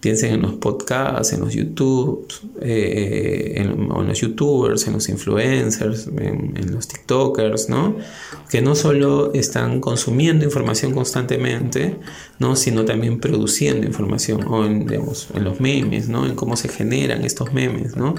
Piensen 0.00 0.32
en 0.32 0.42
los 0.42 0.54
podcasts, 0.54 1.34
en 1.34 1.40
los 1.40 1.52
YouTube, 1.52 2.26
eh, 2.62 3.52
en, 3.56 3.88
los 3.88 4.18
YouTubers, 4.18 4.86
en 4.86 4.94
los 4.94 5.08
influencers, 5.10 6.06
en, 6.06 6.72
los 6.72 6.88
TikTokers, 6.88 7.68
¿no? 7.68 7.96
Que 8.48 8.62
no 8.62 8.74
solo 8.74 9.32
están 9.34 9.80
consumiendo 9.80 10.44
información 10.44 10.92
constantemente, 10.92 11.96
¿no? 12.38 12.56
Sino 12.56 12.86
también 12.86 13.20
produciendo 13.20 13.86
información, 13.86 14.42
o 14.48 14.64
en, 14.64 14.86
digamos, 14.86 15.28
en 15.34 15.44
los 15.44 15.60
memes, 15.60 16.08
¿no? 16.08 16.26
En 16.26 16.34
cómo 16.34 16.56
se 16.56 16.68
generan 16.68 17.22
estos 17.24 17.52
memes, 17.52 17.94
¿no? 17.94 18.14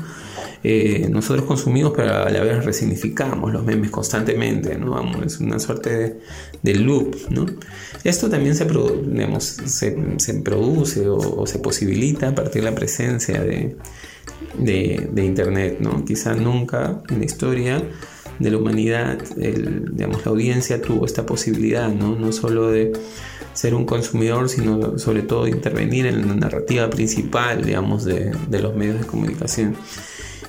Eh, 0.63 1.07
nosotros 1.09 1.45
consumimos 1.45 1.93
pero 1.95 2.13
a 2.15 2.29
la 2.29 2.43
vez 2.43 2.63
resignificamos 2.63 3.51
los 3.51 3.65
memes 3.65 3.89
constantemente, 3.89 4.77
¿no? 4.77 5.23
es 5.23 5.39
una 5.39 5.57
suerte 5.57 6.19
de, 6.61 6.75
loop, 6.75 7.15
¿no? 7.31 7.47
Esto 8.03 8.29
también 8.29 8.55
se, 8.55 8.67
se, 9.69 10.33
produce 10.43 11.09
o, 11.09 11.47
se 11.47 11.59
posibilita 11.71 12.27
a 12.27 12.35
partir 12.35 12.63
de 12.63 12.69
la 12.69 12.75
presencia 12.75 13.41
de, 13.41 13.77
de, 14.57 15.23
Internet, 15.23 15.77
¿no? 15.79 16.03
Quizá 16.03 16.33
nunca 16.33 17.01
en 17.09 17.19
la 17.19 17.25
historia 17.25 17.81
de 18.39 18.51
la 18.51 18.57
humanidad, 18.57 19.19
digamos, 19.37 20.25
la 20.25 20.31
audiencia 20.31 20.81
tuvo 20.81 21.05
esta 21.05 21.25
posibilidad, 21.25 21.87
¿no? 21.87 22.17
No 22.17 22.33
solo 22.33 22.69
de 22.71 22.91
ser 23.53 23.73
un 23.73 23.85
consumidor, 23.85 24.49
sino 24.49 24.99
sobre 24.99 25.21
todo 25.21 25.45
de 25.45 25.51
intervenir 25.51 26.07
en 26.07 26.27
la 26.27 26.35
narrativa 26.35 26.89
principal, 26.89 27.63
digamos, 27.63 28.03
de, 28.03 28.33
de 28.49 28.59
los 28.59 28.75
medios 28.75 28.99
de 28.99 29.05
comunicación. 29.05 29.77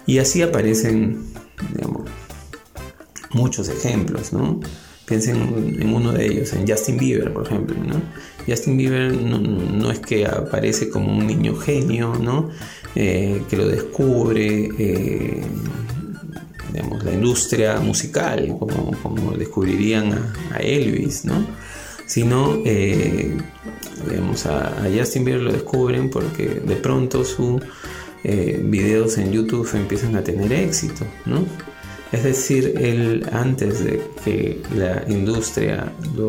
Y 0.04 0.18
así 0.18 0.42
aparecen 0.42 1.26
muchos 3.30 3.68
ejemplos, 3.68 4.32
¿no? 4.32 4.58
Piensen 5.06 5.36
en 5.80 5.94
uno 5.94 6.10
de 6.10 6.26
ellos, 6.26 6.52
en 6.52 6.66
Justin 6.66 6.96
Bieber, 6.98 7.32
por 7.32 7.46
ejemplo, 7.46 7.76
¿no? 7.76 8.00
Justin 8.46 8.76
Bieber 8.76 9.12
no, 9.12 9.90
es 9.90 10.00
que 10.00 10.26
aparece 10.26 10.88
como 10.88 11.12
un 11.12 11.26
niño 11.26 11.56
genio, 11.56 12.14
¿no? 12.14 12.50
Eh, 12.94 13.42
que 13.48 13.56
lo 13.56 13.66
descubre, 13.66 14.68
eh, 14.78 15.42
la 17.04 17.12
industria 17.12 17.80
musical, 17.80 18.56
como, 18.58 18.92
como 19.02 19.32
descubrirían 19.32 20.12
a, 20.52 20.58
Elvis, 20.58 21.24
¿no? 21.24 21.46
Sino, 22.06 22.60
eh, 22.64 23.36
a 24.44 24.88
Justin 24.96 25.24
Bieber 25.24 25.42
lo 25.42 25.52
descubren 25.52 26.10
porque 26.10 26.46
de 26.48 26.76
pronto 26.76 27.24
su 27.24 27.60
eh, 28.24 28.60
videos 28.62 29.18
en 29.18 29.32
YouTube 29.32 29.68
empiezan 29.74 30.16
a 30.16 30.22
tener 30.22 30.52
éxito, 30.52 31.04
¿no? 31.26 31.44
Es 32.12 32.24
decir, 32.24 32.74
él 32.78 33.26
antes 33.32 33.84
de 33.84 34.02
que 34.24 34.62
la 34.76 35.04
industria 35.08 35.92
lo 36.14 36.28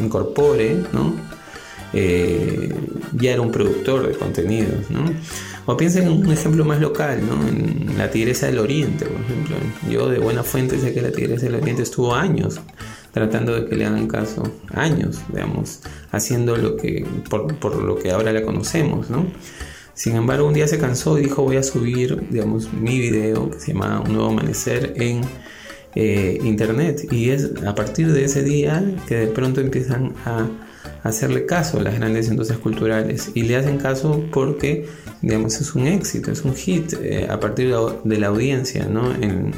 incorpore, 0.00 0.82
¿no? 0.92 1.14
Eh, 1.92 2.74
ya 3.12 3.32
era 3.32 3.40
un 3.40 3.50
productor 3.50 4.06
de 4.06 4.14
contenidos, 4.14 4.90
¿no? 4.90 5.10
O 5.66 5.76
piensen 5.76 6.06
en 6.06 6.12
un 6.12 6.32
ejemplo 6.32 6.64
más 6.64 6.80
local, 6.80 7.20
¿no? 7.26 7.46
En 7.48 7.96
la 7.96 8.10
Tigresa 8.10 8.46
del 8.46 8.58
Oriente, 8.58 9.06
por 9.06 9.20
ejemplo. 9.20 9.56
Yo 9.90 10.08
de 10.08 10.18
buena 10.18 10.42
fuente 10.42 10.78
sé 10.78 10.92
que 10.92 11.02
la 11.02 11.12
Tigresa 11.12 11.46
del 11.46 11.56
Oriente 11.56 11.82
estuvo 11.82 12.14
años 12.14 12.60
tratando 13.12 13.54
de 13.54 13.66
que 13.66 13.74
le 13.74 13.86
hagan 13.86 14.06
caso, 14.06 14.42
años, 14.74 15.20
digamos, 15.32 15.80
haciendo 16.12 16.56
lo 16.56 16.76
que, 16.76 17.06
por, 17.28 17.54
por 17.56 17.82
lo 17.82 17.96
que 17.96 18.10
ahora 18.10 18.32
la 18.32 18.42
conocemos, 18.42 19.10
¿no? 19.10 19.26
Sin 19.94 20.14
embargo, 20.14 20.46
un 20.46 20.54
día 20.54 20.68
se 20.68 20.78
cansó 20.78 21.18
y 21.18 21.22
dijo 21.22 21.42
voy 21.42 21.56
a 21.56 21.62
subir, 21.62 22.28
digamos, 22.30 22.72
mi 22.72 23.00
video 23.00 23.50
que 23.50 23.58
se 23.58 23.72
llama 23.72 24.00
Un 24.00 24.12
nuevo 24.12 24.28
amanecer 24.28 24.94
en 24.96 25.22
eh, 25.94 26.38
internet. 26.42 27.06
Y 27.10 27.30
es 27.30 27.50
a 27.66 27.74
partir 27.74 28.12
de 28.12 28.24
ese 28.24 28.42
día 28.42 28.84
que 29.06 29.16
de 29.16 29.26
pronto 29.28 29.60
empiezan 29.60 30.14
a, 30.24 30.48
hacerle 31.02 31.46
caso 31.46 31.78
a 31.78 31.82
las 31.82 31.94
grandes 31.94 32.28
industrias 32.28 32.60
culturales 32.60 33.30
y 33.34 33.42
le 33.42 33.56
hacen 33.56 33.78
caso 33.78 34.24
porque 34.32 34.88
digamos 35.22 35.60
es 35.60 35.74
un 35.74 35.86
éxito, 35.86 36.32
es 36.32 36.42
un 36.42 36.54
hit 36.54 36.92
eh, 37.00 37.26
a 37.30 37.38
partir 37.38 37.74
de 38.04 38.18
la 38.18 38.26
audiencia 38.26 38.86
¿no? 38.86 39.14
en, 39.14 39.52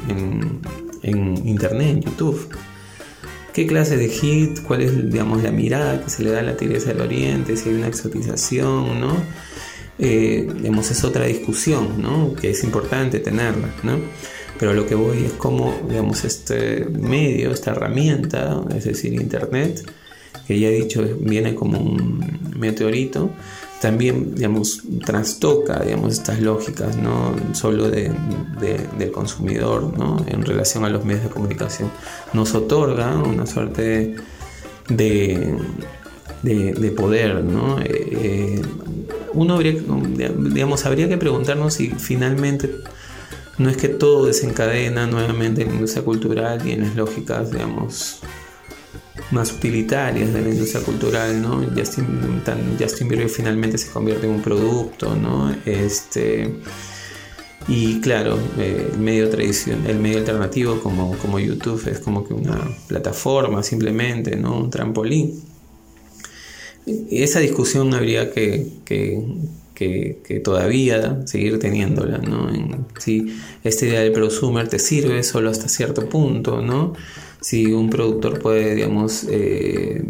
en, 1.03 1.47
internet, 1.47 1.87
en 1.89 2.01
YouTube. 2.01 2.47
¿Qué 3.53 3.67
clase 3.67 3.97
de 3.97 4.07
hit? 4.07 4.61
¿Cuál 4.61 4.81
es 4.81 5.11
digamos, 5.11 5.43
la 5.43 5.51
mirada 5.51 6.01
que 6.03 6.09
se 6.09 6.23
le 6.23 6.31
da 6.31 6.39
a 6.39 6.43
la 6.43 6.55
tigresa 6.55 6.93
del 6.93 7.01
oriente? 7.01 7.57
Si 7.57 7.69
hay 7.69 7.75
una 7.75 7.87
exotización, 7.87 9.01
¿no? 9.01 9.17
Eh, 9.99 10.47
digamos, 10.57 10.89
es 10.89 11.03
otra 11.03 11.25
discusión, 11.25 12.01
¿no? 12.01 12.33
Que 12.33 12.51
es 12.51 12.63
importante 12.63 13.19
tenerla, 13.19 13.67
¿no? 13.83 13.99
Pero 14.59 14.73
lo 14.73 14.85
que 14.85 14.95
voy 14.95 15.25
es 15.25 15.33
cómo, 15.33 15.73
digamos, 15.89 16.23
este 16.23 16.85
medio, 16.85 17.51
esta 17.51 17.71
herramienta, 17.71 18.63
es 18.75 18.85
decir, 18.85 19.13
Internet, 19.13 19.83
que 20.47 20.59
ya 20.59 20.67
he 20.67 20.73
dicho 20.73 21.03
viene 21.19 21.55
como 21.55 21.79
un 21.79 22.51
meteorito, 22.57 23.31
también, 23.81 24.35
digamos, 24.35 24.83
trastoca, 25.03 25.79
digamos, 25.79 26.13
estas 26.13 26.39
lógicas, 26.39 26.97
no 26.97 27.33
solo 27.53 27.89
de, 27.89 28.11
del 28.97 29.11
consumidor, 29.11 29.97
¿no? 29.97 30.23
En 30.27 30.43
relación 30.43 30.85
a 30.85 30.89
los 30.89 31.03
medios 31.03 31.23
de 31.23 31.29
comunicación. 31.29 31.89
Nos 32.31 32.53
otorga 32.53 33.17
una 33.17 33.47
suerte 33.47 34.15
de, 34.87 35.57
de, 36.43 36.91
poder, 36.91 37.43
¿no? 37.43 37.79
Eh, 37.79 37.85
eh, 37.89 38.61
uno 39.33 39.55
habría, 39.55 39.73
digamos, 39.73 40.85
habría 40.85 41.09
que 41.09 41.17
preguntarnos 41.17 41.73
si 41.73 41.89
finalmente 41.89 42.69
no 43.61 43.69
es 43.69 43.77
que 43.77 43.87
todo 43.87 44.25
desencadena 44.25 45.07
nuevamente 45.07 45.61
en 45.61 45.69
la 45.69 45.73
industria 45.75 46.03
cultural 46.03 46.67
y 46.67 46.71
en 46.71 46.81
las 46.81 46.95
lógicas, 46.95 47.51
digamos, 47.51 48.19
más 49.31 49.51
utilitarias 49.51 50.33
de 50.33 50.41
la 50.41 50.49
industria 50.49 50.83
cultural, 50.83 51.41
¿no? 51.41 51.65
Justin, 51.75 53.07
Bieber 53.07 53.29
finalmente 53.29 53.77
se 53.77 53.89
convierte 53.89 54.27
en 54.27 54.33
un 54.33 54.41
producto, 54.41 55.15
¿no? 55.15 55.55
Este, 55.65 56.53
y 57.67 58.01
claro, 58.01 58.39
eh, 58.57 58.89
el 58.91 58.99
medio 58.99 59.29
tradicional, 59.29 59.89
el 59.89 59.99
medio 59.99 60.17
alternativo 60.17 60.79
como, 60.81 61.17
como 61.17 61.39
YouTube 61.39 61.87
es 61.87 61.99
como 61.99 62.27
que 62.27 62.33
una 62.33 62.59
plataforma 62.87 63.63
simplemente, 63.63 64.35
¿no? 64.35 64.57
Un 64.57 64.69
trampolín. 64.69 65.41
Esa 67.11 67.39
discusión 67.39 67.93
habría 67.93 68.31
que, 68.31 68.67
que, 69.81 70.39
todavía 70.39 71.25
seguir 71.25 71.59
teniéndola, 71.59 72.17
¿no? 72.19 72.49
si 72.99 73.35
esta 73.63 73.85
idea 73.85 74.01
del 74.01 74.11
prosumer 74.11 74.67
te 74.67 74.79
sirve 74.79 75.23
solo 75.23 75.49
hasta 75.49 75.67
cierto 75.67 76.07
punto, 76.07 76.61
¿no? 76.61 76.93
Si 77.39 77.65
un 77.71 77.89
productor 77.89 78.39
puede, 78.39 78.75
digamos, 78.75 79.25
eh, 79.29 80.03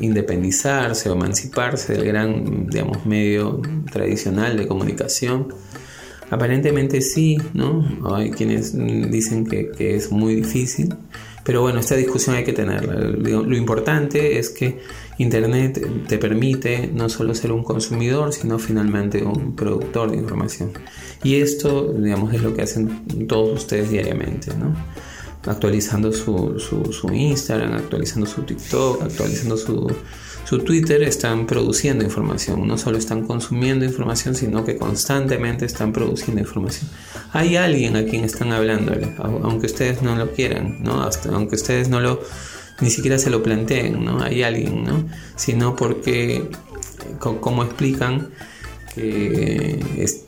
independizarse 0.00 1.08
o 1.08 1.14
emanciparse 1.14 1.94
del 1.94 2.04
gran, 2.04 2.66
digamos, 2.66 3.06
medio 3.06 3.62
tradicional 3.90 4.58
de 4.58 4.66
comunicación, 4.66 5.48
aparentemente 6.30 7.00
sí, 7.00 7.38
¿no? 7.54 7.84
Hay 8.14 8.30
quienes 8.30 8.74
dicen 9.10 9.46
que, 9.46 9.70
que 9.70 9.96
es 9.96 10.12
muy 10.12 10.34
difícil, 10.34 10.94
pero 11.44 11.60
bueno, 11.60 11.80
esta 11.80 11.94
discusión 11.94 12.36
hay 12.36 12.44
que 12.44 12.54
tenerla. 12.54 12.94
Lo 12.94 13.56
importante 13.56 14.38
es 14.38 14.48
que 14.48 14.80
Internet 15.18 16.06
te 16.08 16.18
permite 16.18 16.90
no 16.92 17.08
solo 17.08 17.34
ser 17.34 17.52
un 17.52 17.62
consumidor, 17.62 18.32
sino 18.32 18.58
finalmente 18.58 19.22
un 19.22 19.54
productor 19.54 20.10
de 20.10 20.16
información. 20.16 20.72
Y 21.22 21.36
esto, 21.36 21.92
digamos, 21.92 22.32
es 22.34 22.42
lo 22.42 22.54
que 22.54 22.62
hacen 22.62 23.26
todos 23.28 23.60
ustedes 23.60 23.90
diariamente, 23.90 24.52
¿no? 24.56 24.74
Actualizando 25.46 26.12
su, 26.12 26.58
su, 26.58 26.90
su 26.92 27.12
Instagram, 27.12 27.74
actualizando 27.74 28.26
su 28.26 28.42
TikTok, 28.42 29.02
actualizando 29.02 29.58
su, 29.58 29.86
su 30.44 30.58
Twitter 30.58 31.02
están 31.02 31.46
produciendo 31.46 32.04
información, 32.04 32.66
no 32.66 32.76
solo 32.78 32.98
están 32.98 33.26
consumiendo 33.26 33.84
información, 33.84 34.34
sino 34.34 34.64
que 34.64 34.76
constantemente 34.76 35.64
están 35.64 35.92
produciendo 35.92 36.40
información. 36.40 36.90
Hay 37.32 37.56
alguien 37.56 37.96
a 37.96 38.04
quien 38.04 38.24
están 38.24 38.52
hablándole, 38.52 39.14
aunque 39.18 39.66
ustedes 39.66 40.02
no 40.02 40.16
lo 40.16 40.30
quieran, 40.32 40.82
¿no? 40.82 41.08
Aunque 41.32 41.56
ustedes 41.56 41.88
no 41.88 42.00
lo 42.00 42.20
ni 42.80 42.90
siquiera 42.90 43.18
se 43.18 43.30
lo 43.30 43.42
planteen, 43.42 44.04
¿no? 44.04 44.22
Hay 44.22 44.42
alguien, 44.42 44.84
¿no? 44.84 45.04
Sino 45.36 45.76
porque, 45.76 46.50
como 47.18 47.62
explican, 47.62 48.30
que 48.94 49.80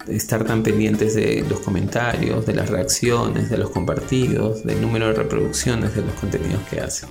estar 0.08 0.44
tan 0.44 0.62
pendientes 0.62 1.14
de 1.14 1.44
los 1.49 1.61
comentarios, 1.61 2.46
de 2.46 2.54
las 2.54 2.68
reacciones, 2.68 3.49
de 3.50 3.58
los 3.58 3.70
compartidos, 3.70 4.64
del 4.64 4.80
número 4.80 5.06
de 5.08 5.12
reproducciones 5.12 5.94
de 5.94 6.02
los 6.02 6.14
contenidos 6.14 6.61
que 6.68 6.80
hacen. 6.80 7.08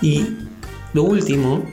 Y 0.00 0.26
lo 0.94 1.02
último, 1.04 1.64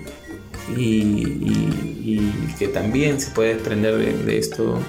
y, 0.75 2.31
que 2.57 2.67
también 2.67 3.19
se 3.19 3.31
puede 3.31 3.55
desprender 3.55 3.97
de, 3.97 4.37
esto, 4.37 4.79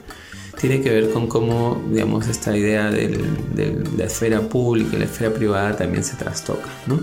tiene 0.60 0.80
que 0.80 0.90
ver 0.90 1.10
con 1.10 1.26
cómo, 1.26 1.82
digamos, 1.90 2.28
esta 2.28 2.56
idea 2.56 2.90
de 2.90 3.18
la 3.96 4.04
esfera 4.04 4.40
pública 4.40 4.96
y 4.96 4.98
la 5.00 5.04
esfera 5.06 5.32
privada 5.32 5.76
también 5.76 6.04
se 6.04 6.16
trastoca, 6.16 6.68
¿no? 6.86 7.00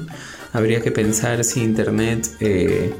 Habría 0.53 0.81
que 0.81 0.91
pensar 0.91 1.43
si 1.43 1.63
Internet 1.63 2.29
eh, 2.39 2.93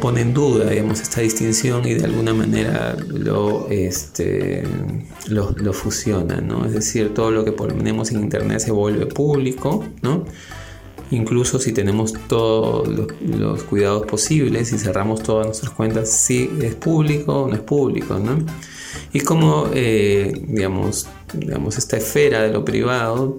pone 0.00 0.20
en 0.20 0.34
duda, 0.34 0.70
digamos, 0.70 1.00
esta 1.00 1.20
distinción 1.20 1.86
y 1.86 1.94
de 1.94 2.04
alguna 2.04 2.34
manera 2.34 2.96
lo, 3.08 3.68
este, 3.70 4.62
lo, 5.28 5.52
lo 5.52 5.72
fusiona, 5.72 6.40
¿no? 6.40 6.66
Es 6.66 6.72
decir, 6.72 7.14
todo 7.14 7.30
lo 7.30 7.44
que 7.44 7.52
ponemos 7.52 8.10
en 8.10 8.20
Internet 8.20 8.60
se 8.60 8.72
vuelve 8.72 9.06
público, 9.06 9.84
¿no? 10.02 10.26
Incluso 11.10 11.58
si 11.58 11.72
tenemos 11.72 12.12
todos 12.28 12.88
los, 12.88 13.62
cuidados 13.64 14.06
posibles 14.06 14.72
y 14.72 14.78
cerramos 14.78 15.22
todas 15.22 15.46
nuestras 15.46 15.72
cuentas, 15.72 16.10
si 16.10 16.50
es 16.62 16.74
público 16.74 17.42
o 17.42 17.48
no 17.48 17.54
es 17.54 17.60
público, 17.60 18.18
¿no? 18.18 18.38
Y 19.12 19.20
como, 19.20 19.68
eh, 19.74 20.32
digamos, 20.46 21.06
digamos, 21.32 21.78
esta 21.78 21.96
esfera 21.96 22.42
de 22.42 22.52
lo 22.52 22.64
privado 22.64 23.38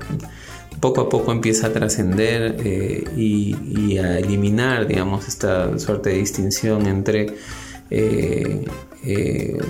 poco 0.80 1.02
a 1.02 1.10
poco 1.10 1.32
empieza 1.32 1.68
a 1.68 1.74
trascender 1.74 2.56
eh, 2.64 3.04
y, 3.16 3.98
a 3.98 4.18
eliminar, 4.18 4.88
digamos, 4.88 5.28
esta 5.28 5.78
suerte 5.78 6.10
de 6.10 6.18
distinción 6.18 6.88
entre 6.88 7.36
eh, 7.92 8.66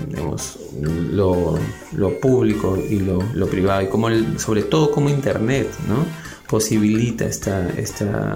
digamos, 0.07 0.59
lo, 0.79 1.57
público 2.21 2.77
y 2.77 2.99
lo, 2.99 3.47
privado, 3.47 3.81
y 3.81 3.87
como 3.87 4.09
sobre 4.37 4.63
todo 4.63 4.91
como 4.91 5.09
Internet, 5.09 5.67
¿no? 5.87 6.05
Posibilita 6.51 7.23
esta, 7.23 7.69
esta, 7.77 8.35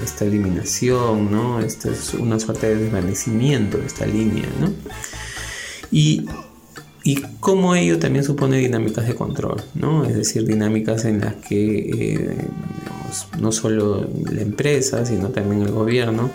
esta 0.00 0.24
eliminación, 0.24 1.32
¿no? 1.32 1.58
Esta 1.58 1.90
es 1.90 2.14
una 2.14 2.38
suerte 2.38 2.68
de 2.68 2.84
desvanecimiento 2.84 3.78
de 3.78 3.86
esta 3.86 4.06
línea, 4.06 4.46
¿no? 4.60 4.72
Y, 5.90 6.24
y 7.02 7.20
cómo 7.40 7.74
ello 7.74 7.98
también 7.98 8.24
supone 8.24 8.58
dinámicas 8.58 9.08
de 9.08 9.16
control, 9.16 9.60
¿no? 9.74 10.04
Es 10.04 10.14
decir, 10.14 10.46
dinámicas 10.46 11.04
en 11.04 11.20
las 11.20 11.34
que 11.34 11.78
eh, 11.90 12.36
no 13.40 13.50
solo 13.50 14.08
la 14.30 14.40
empresa, 14.40 15.04
sino 15.04 15.30
también 15.30 15.62
el 15.62 15.72
gobierno 15.72 16.30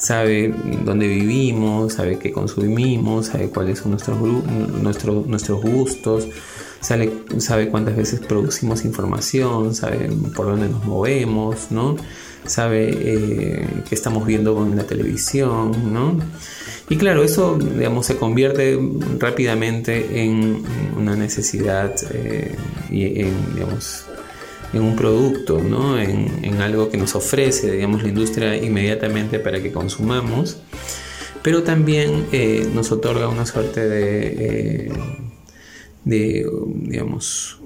sabe 0.00 0.52
dónde 0.84 1.06
vivimos, 1.06 1.94
sabe 1.94 2.18
qué 2.18 2.32
consumimos, 2.32 3.26
sabe 3.26 3.50
cuáles 3.50 3.78
son 3.78 3.92
nuestros, 3.92 4.18
nuestros, 5.26 5.62
gustos, 5.62 6.26
sabe, 6.80 7.12
sabe 7.38 7.68
cuántas 7.68 7.96
veces 7.96 8.20
producimos 8.20 8.84
información, 8.84 9.74
sabe 9.74 10.10
por 10.34 10.46
dónde 10.46 10.68
nos 10.68 10.84
movemos, 10.84 11.70
¿no? 11.70 11.96
sabe 12.46 12.90
eh, 12.90 13.66
qué 13.88 13.94
estamos 13.94 14.26
viendo 14.26 14.64
en 14.64 14.76
la 14.76 14.84
televisión, 14.84 15.92
¿no? 15.92 16.18
Y 16.88 16.96
claro, 16.96 17.22
eso 17.22 17.58
digamos, 17.58 18.06
se 18.06 18.16
convierte 18.16 18.78
rápidamente 19.18 20.24
en 20.24 20.62
una 20.96 21.14
necesidad 21.14 21.94
eh, 22.12 22.56
y 22.90 23.20
en, 23.20 23.54
digamos, 23.54 24.06
en 24.72 24.82
un 24.82 24.96
producto, 24.96 25.60
¿no? 25.60 25.98
en, 25.98 26.60
algo 26.60 26.90
que 26.90 26.98
nos 26.98 27.14
ofrece 27.14 27.70
digamos, 27.72 28.02
la 28.02 28.08
industria 28.10 28.56
inmediatamente 28.56 29.38
para 29.38 29.62
que 29.62 29.72
consumamos, 29.72 30.58
pero 31.42 31.62
también 31.62 32.26
eh, 32.32 32.68
nos 32.74 32.92
otorga 32.92 33.28
una 33.28 33.46
suerte 33.46 33.88
de 33.88 34.92
de, 36.04 36.46
digamos, 36.66 37.60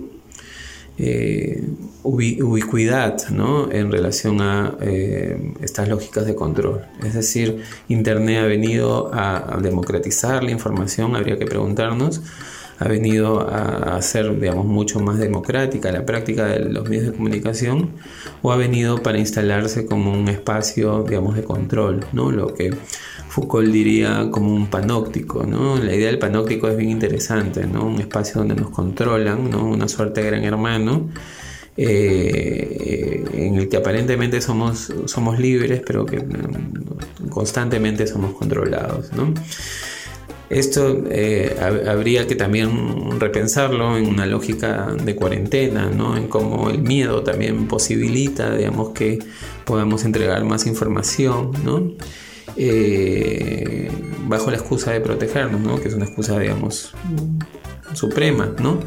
eh, 0.98 1.62
ubicuidad 2.02 3.28
¿no? 3.30 3.70
en 3.72 3.90
relación 3.90 4.40
a 4.40 4.76
eh, 4.80 5.52
estas 5.60 5.88
lógicas 5.88 6.26
de 6.26 6.34
control. 6.34 6.82
Es 7.02 7.14
decir, 7.14 7.62
Internet 7.88 8.44
ha 8.44 8.46
venido 8.46 9.10
a, 9.12 9.58
democratizar 9.62 10.44
la 10.44 10.50
información, 10.50 11.16
habría 11.16 11.38
que 11.38 11.46
preguntarnos, 11.46 12.22
ha 12.78 12.88
venido 12.88 13.40
a, 13.48 13.96
hacer 13.96 14.38
digamos, 14.38 14.66
mucho 14.66 15.00
más 15.00 15.18
democrática 15.18 15.92
la 15.92 16.04
práctica 16.04 16.46
de 16.46 16.60
los 16.60 16.88
medios 16.88 17.06
de 17.06 17.12
comunicación 17.12 17.90
o 18.42 18.52
ha 18.52 18.56
venido 18.56 19.02
para 19.02 19.18
instalarse 19.18 19.86
como 19.86 20.12
un 20.12 20.28
espacio 20.28 21.04
digamos, 21.08 21.36
de 21.36 21.44
control, 21.44 22.04
¿no? 22.12 22.30
lo 22.30 22.54
que 22.54 22.74
Foucault 23.34 23.72
diría 23.72 24.28
como 24.30 24.54
un 24.54 24.68
panóptico, 24.68 25.44
¿no? 25.44 25.76
La 25.76 25.92
idea 25.92 26.06
del 26.06 26.20
panóptico 26.20 26.68
es 26.68 26.76
bien 26.76 26.90
interesante, 26.90 27.66
¿no? 27.66 27.84
Un 27.84 28.00
espacio 28.00 28.38
donde 28.38 28.54
nos 28.54 28.70
controlan, 28.70 29.50
¿no? 29.50 29.64
Una 29.64 29.88
suerte 29.88 30.22
de 30.22 30.30
gran 30.30 30.44
hermano 30.44 31.08
eh, 31.76 33.24
en 33.32 33.56
el 33.56 33.68
que 33.68 33.76
aparentemente 33.76 34.40
somos, 34.40 34.92
somos 35.06 35.40
libres, 35.40 35.82
pero 35.84 36.06
que 36.06 36.20
mm, 36.20 37.28
constantemente 37.28 38.06
somos 38.06 38.34
controlados. 38.34 39.10
Esto 40.54 41.02
eh, 41.10 41.56
habría 41.60 42.28
que 42.28 42.36
también 42.36 43.18
repensarlo 43.18 43.96
en 43.96 44.06
una 44.06 44.24
lógica 44.24 44.94
de 45.02 45.16
cuarentena, 45.16 45.90
¿no? 45.90 46.16
en 46.16 46.28
cómo 46.28 46.70
el 46.70 46.80
miedo 46.80 47.24
también 47.24 47.66
posibilita 47.66 48.54
digamos, 48.54 48.90
que 48.90 49.18
podamos 49.64 50.04
entregar 50.04 50.44
más 50.44 50.68
información. 50.68 51.50
¿no? 51.64 51.92
Eh, 52.56 53.90
bajo 54.28 54.52
la 54.52 54.58
excusa 54.58 54.92
de 54.92 55.00
protegernos, 55.00 55.60
¿no? 55.60 55.80
que 55.80 55.88
es 55.88 55.94
una 55.94 56.04
excusa, 56.04 56.38
digamos, 56.38 56.94
suprema, 57.92 58.54
¿no? 58.60 58.78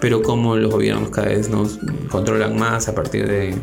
Pero 0.00 0.22
como 0.22 0.56
los 0.56 0.70
gobiernos 0.70 1.10
cada 1.10 1.28
vez 1.28 1.48
nos 1.48 1.78
controlan 2.08 2.56
más 2.56 2.88
a 2.88 2.94
partir 2.94 3.26
de, 3.26 3.54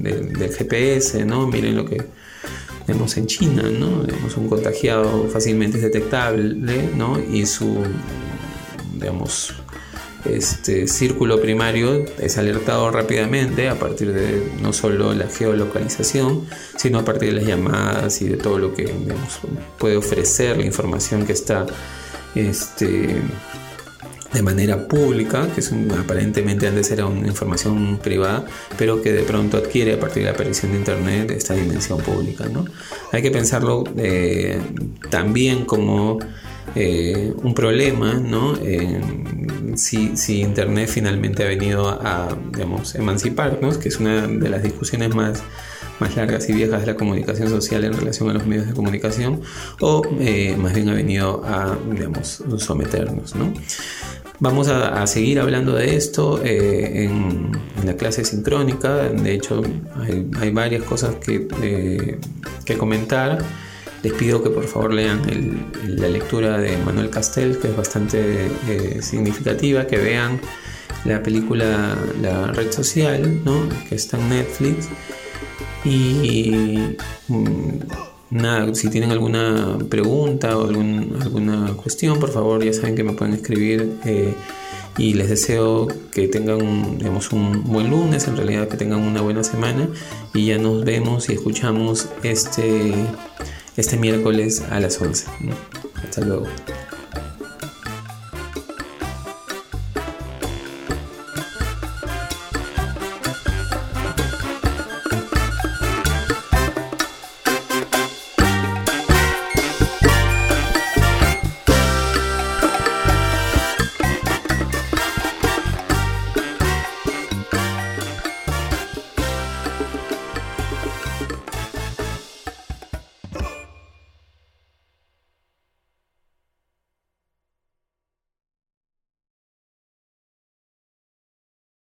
del 0.00 0.54
GPS, 0.54 1.24
¿no? 1.24 1.46
Miren 1.46 1.76
lo 1.76 1.84
que 1.84 2.02
vemos 2.86 3.16
en 3.16 3.26
China, 3.26 3.62
¿no? 3.62 4.02
Vemos 4.02 4.36
un 4.36 4.48
contagiado 4.48 5.28
fácilmente 5.28 5.78
detectable, 5.78 6.90
¿no? 6.96 7.18
Y 7.18 7.46
su, 7.46 7.84
digamos, 8.94 9.54
este 10.24 10.86
círculo 10.86 11.40
primario 11.40 12.04
es 12.18 12.38
alertado 12.38 12.90
rápidamente 12.90 13.68
a 13.68 13.78
partir 13.78 14.12
de 14.12 14.52
no 14.60 14.72
solo 14.72 15.14
la 15.14 15.26
geolocalización, 15.26 16.46
sino 16.76 17.00
a 17.00 17.04
partir 17.04 17.30
de 17.30 17.40
las 17.40 17.46
llamadas 17.46 18.22
y 18.22 18.28
de 18.28 18.36
todo 18.36 18.58
lo 18.58 18.72
que 18.72 18.92
puede 19.78 19.96
ofrecer 19.96 20.58
la 20.58 20.64
información 20.64 21.26
que 21.26 21.32
está 21.32 21.66
este, 22.34 23.16
de 24.32 24.42
manera 24.42 24.88
pública, 24.88 25.48
que 25.54 25.60
es 25.60 25.72
aparentemente 25.98 26.66
antes 26.66 26.90
era 26.90 27.06
una 27.06 27.26
información 27.26 27.98
privada, 28.02 28.46
pero 28.78 29.02
que 29.02 29.12
de 29.12 29.22
pronto 29.22 29.58
adquiere 29.58 29.94
a 29.94 30.00
partir 30.00 30.22
de 30.22 30.30
la 30.30 30.34
aparición 30.34 30.72
de 30.72 30.78
Internet 30.78 31.30
esta 31.30 31.54
dimensión 31.54 32.00
pública. 32.00 32.46
¿no? 32.48 32.64
Hay 33.12 33.22
que 33.22 33.30
pensarlo 33.30 33.84
eh, 33.96 34.58
también 35.10 35.64
como 35.64 36.18
eh, 36.74 37.32
un 37.42 37.54
problema, 37.54 38.14
¿no? 38.14 38.54
si, 39.76 40.16
si, 40.16 40.40
Internet 40.40 40.88
finalmente 40.88 41.42
ha 41.42 41.48
venido 41.48 41.88
a 41.88 42.36
digamos, 42.52 42.94
emanciparnos, 42.94 43.78
que 43.78 43.88
es 43.88 43.98
una 43.98 44.26
de 44.26 44.48
las 44.48 44.62
discusiones 44.62 45.14
más 45.14 45.42
más 46.02 46.16
largas 46.16 46.48
y 46.48 46.52
viejas 46.52 46.80
de 46.80 46.88
la 46.88 46.96
comunicación 46.96 47.48
social 47.48 47.84
en 47.84 47.92
relación 47.92 48.28
a 48.28 48.32
los 48.32 48.44
medios 48.44 48.66
de 48.66 48.74
comunicación 48.74 49.40
o 49.80 50.02
eh, 50.18 50.56
más 50.58 50.74
bien 50.74 50.88
ha 50.88 50.94
venido 50.94 51.44
a 51.44 51.76
digamos, 51.90 52.42
someternos. 52.58 53.36
¿no? 53.36 53.52
Vamos 54.42 54.66
a, 54.66 55.06
seguir 55.06 55.38
hablando 55.38 55.72
de 55.72 55.94
esto 55.94 56.42
eh, 56.44 57.04
en, 57.04 57.52
la 57.86 57.94
clase 57.94 58.24
sincrónica. 58.24 59.08
De 59.08 59.34
hecho, 59.34 59.62
hay, 60.40 60.50
varias 60.50 60.82
cosas 60.82 61.14
que, 61.14 61.46
eh, 61.62 62.18
que, 62.64 62.76
comentar. 62.76 63.38
Les 64.02 64.12
pido 64.14 64.42
que 64.42 64.50
por 64.50 64.64
favor 64.64 64.94
lean 64.94 65.22
la 65.86 66.08
lectura 66.08 66.58
de 66.58 66.76
Manuel 66.78 67.08
Castel, 67.08 67.56
que 67.60 67.68
es 67.68 67.76
bastante 67.76 68.48
eh, 68.68 69.00
significativa, 69.00 69.86
que 69.86 69.98
vean 69.98 70.40
la 71.04 71.22
película 71.22 71.96
La 72.20 72.48
red 72.48 72.72
social, 72.72 73.44
¿no? 73.44 73.68
que 73.88 73.94
está 73.94 74.18
en 74.18 74.28
Netflix. 74.28 74.88
Y 75.84 76.96
mm, 77.28 77.78
Nada, 78.32 78.74
si 78.74 78.88
tienen 78.88 79.10
alguna 79.10 79.76
pregunta 79.90 80.56
o 80.56 80.66
alguna 80.66 81.74
cuestión, 81.76 82.18
por 82.18 82.30
favor 82.30 82.64
ya 82.64 82.72
saben 82.72 82.94
que 82.94 83.04
me 83.04 83.12
pueden 83.12 83.34
escribir 83.34 83.98
eh, 84.06 84.32
y 84.96 85.12
les 85.12 85.28
deseo 85.28 85.86
que 86.10 86.28
tengan 86.28 86.62
un 86.62 87.62
buen 87.64 87.90
lunes, 87.90 88.26
en 88.28 88.38
realidad 88.38 88.68
que 88.68 88.78
tengan 88.78 89.00
una 89.00 89.20
buena 89.20 89.44
semana 89.44 89.86
y 90.32 90.46
ya 90.46 90.56
nos 90.56 90.82
vemos 90.82 91.28
y 91.28 91.34
escuchamos 91.34 92.08
este, 92.22 92.94
este 93.76 93.98
miércoles 93.98 94.62
a 94.70 94.80
las 94.80 94.98
11. 94.98 95.26
Hasta 96.02 96.22
luego. 96.22 96.46